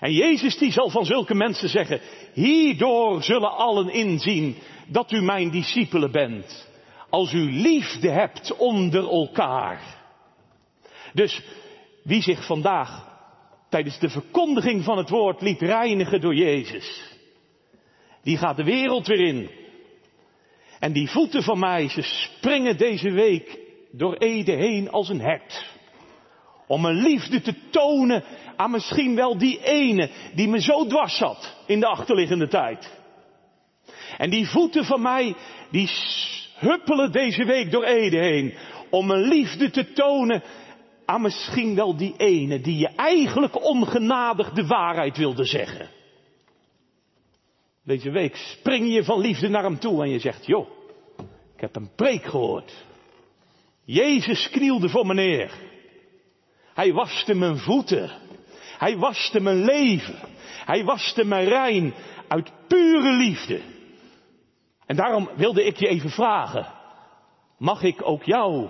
En 0.00 0.12
Jezus 0.12 0.58
die 0.58 0.72
zal 0.72 0.90
van 0.90 1.04
zulke 1.04 1.34
mensen 1.34 1.68
zeggen, 1.68 2.00
hierdoor 2.32 3.22
zullen 3.22 3.56
allen 3.56 3.92
inzien 3.92 4.56
dat 4.86 5.12
u 5.12 5.22
mijn 5.22 5.50
discipelen 5.50 6.10
bent. 6.10 6.68
Als 7.10 7.32
u 7.32 7.52
liefde 7.52 8.10
hebt 8.10 8.56
onder 8.56 9.08
elkaar. 9.08 9.80
Dus 11.12 11.42
wie 12.02 12.22
zich 12.22 12.46
vandaag 12.46 13.08
tijdens 13.68 13.98
de 13.98 14.08
verkondiging 14.08 14.84
van 14.84 14.98
het 14.98 15.08
woord 15.08 15.40
liet 15.40 15.60
reinigen 15.60 16.20
door 16.20 16.34
Jezus. 16.34 17.13
Die 18.24 18.36
gaat 18.36 18.56
de 18.56 18.64
wereld 18.64 19.06
weer 19.06 19.26
in. 19.26 19.50
En 20.78 20.92
die 20.92 21.08
voeten 21.08 21.42
van 21.42 21.58
mij, 21.58 21.88
ze 21.88 22.02
springen 22.02 22.76
deze 22.76 23.10
week 23.10 23.58
door 23.92 24.14
Ede 24.14 24.52
heen 24.52 24.90
als 24.90 25.08
een 25.08 25.20
hert. 25.20 25.66
Om 26.66 26.84
een 26.84 27.02
liefde 27.02 27.40
te 27.40 27.54
tonen 27.70 28.24
aan 28.56 28.70
misschien 28.70 29.14
wel 29.14 29.38
die 29.38 29.64
ene 29.64 30.10
die 30.34 30.48
me 30.48 30.60
zo 30.60 30.86
dwars 30.86 31.16
zat 31.16 31.56
in 31.66 31.80
de 31.80 31.86
achterliggende 31.86 32.48
tijd. 32.48 32.92
En 34.18 34.30
die 34.30 34.48
voeten 34.48 34.84
van 34.84 35.02
mij, 35.02 35.34
die 35.70 35.90
huppelen 36.54 37.12
deze 37.12 37.44
week 37.44 37.70
door 37.70 37.84
Ede 37.84 38.18
heen. 38.18 38.54
Om 38.90 39.10
een 39.10 39.28
liefde 39.28 39.70
te 39.70 39.92
tonen 39.92 40.42
aan 41.04 41.22
misschien 41.22 41.74
wel 41.74 41.96
die 41.96 42.14
ene 42.16 42.60
die 42.60 42.78
je 42.78 42.88
eigenlijk 42.88 43.64
ongenadig 43.64 44.50
de 44.50 44.66
waarheid 44.66 45.16
wilde 45.16 45.44
zeggen. 45.44 45.88
Deze 47.84 48.10
week 48.10 48.36
spring 48.36 48.92
je 48.92 49.04
van 49.04 49.20
liefde 49.20 49.48
naar 49.48 49.62
hem 49.62 49.78
toe 49.78 50.02
en 50.02 50.08
je 50.10 50.18
zegt, 50.18 50.46
joh, 50.46 50.68
ik 51.54 51.60
heb 51.60 51.76
een 51.76 51.94
preek 51.94 52.24
gehoord. 52.24 52.84
Jezus 53.84 54.50
knielde 54.50 54.88
voor 54.88 55.06
me 55.06 55.14
neer. 55.14 55.52
Hij 56.74 56.92
waste 56.92 57.34
mijn 57.34 57.58
voeten. 57.58 58.10
Hij 58.78 58.96
waste 58.96 59.40
mijn 59.40 59.64
leven. 59.64 60.18
Hij 60.64 60.84
waste 60.84 61.24
mijn 61.24 61.48
rein 61.48 61.94
uit 62.28 62.52
pure 62.68 63.12
liefde. 63.12 63.60
En 64.86 64.96
daarom 64.96 65.30
wilde 65.36 65.64
ik 65.64 65.76
je 65.76 65.86
even 65.86 66.10
vragen, 66.10 66.72
mag 67.58 67.82
ik 67.82 68.08
ook 68.08 68.22
jou 68.22 68.68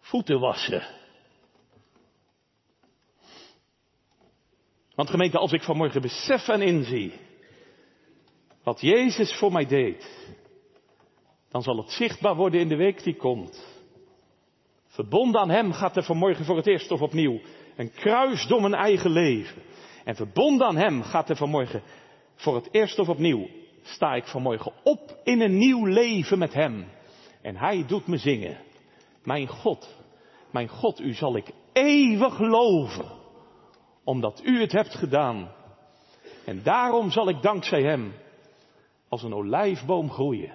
voeten 0.00 0.40
wassen? 0.40 0.86
Want 4.94 5.10
gemeente, 5.10 5.38
als 5.38 5.52
ik 5.52 5.62
vanmorgen 5.62 6.00
besef 6.00 6.48
en 6.48 6.62
inzie 6.62 7.12
wat 8.64 8.80
Jezus 8.80 9.38
voor 9.38 9.52
mij 9.52 9.66
deed, 9.66 10.28
dan 11.50 11.62
zal 11.62 11.76
het 11.76 11.90
zichtbaar 11.90 12.36
worden 12.36 12.60
in 12.60 12.68
de 12.68 12.76
week 12.76 13.02
die 13.02 13.16
komt. 13.16 13.66
Verbonden 14.86 15.40
aan 15.40 15.50
Hem 15.50 15.72
gaat 15.72 15.96
er 15.96 16.02
vanmorgen 16.02 16.44
voor 16.44 16.56
het 16.56 16.66
eerst 16.66 16.90
of 16.90 17.00
opnieuw 17.00 17.40
een 17.76 17.92
kruis 17.92 18.46
door 18.46 18.60
mijn 18.60 18.74
eigen 18.74 19.10
leven. 19.10 19.62
En 20.04 20.14
verbonden 20.14 20.66
aan 20.66 20.76
Hem 20.76 21.02
gaat 21.02 21.30
er 21.30 21.36
vanmorgen 21.36 21.82
voor 22.34 22.54
het 22.54 22.68
eerst 22.70 22.98
of 22.98 23.08
opnieuw, 23.08 23.48
sta 23.82 24.14
ik 24.14 24.26
vanmorgen 24.26 24.72
op 24.82 25.20
in 25.24 25.40
een 25.40 25.56
nieuw 25.56 25.84
leven 25.84 26.38
met 26.38 26.54
Hem. 26.54 26.86
En 27.42 27.56
Hij 27.56 27.84
doet 27.86 28.06
me 28.06 28.16
zingen. 28.16 28.58
Mijn 29.22 29.48
God, 29.48 29.96
mijn 30.50 30.68
God, 30.68 31.00
u 31.00 31.14
zal 31.14 31.36
ik 31.36 31.50
eeuwig 31.72 32.38
loven, 32.38 33.10
omdat 34.04 34.40
u 34.44 34.60
het 34.60 34.72
hebt 34.72 34.94
gedaan. 34.94 35.52
En 36.44 36.62
daarom 36.62 37.10
zal 37.10 37.28
ik 37.28 37.42
dankzij 37.42 37.82
Hem 37.82 38.12
als 39.14 39.22
een 39.22 39.34
olijfboom 39.34 40.10
groeien, 40.10 40.52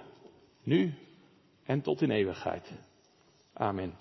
nu 0.62 0.94
en 1.62 1.80
tot 1.80 2.02
in 2.02 2.10
eeuwigheid. 2.10 2.72
Amen. 3.52 3.94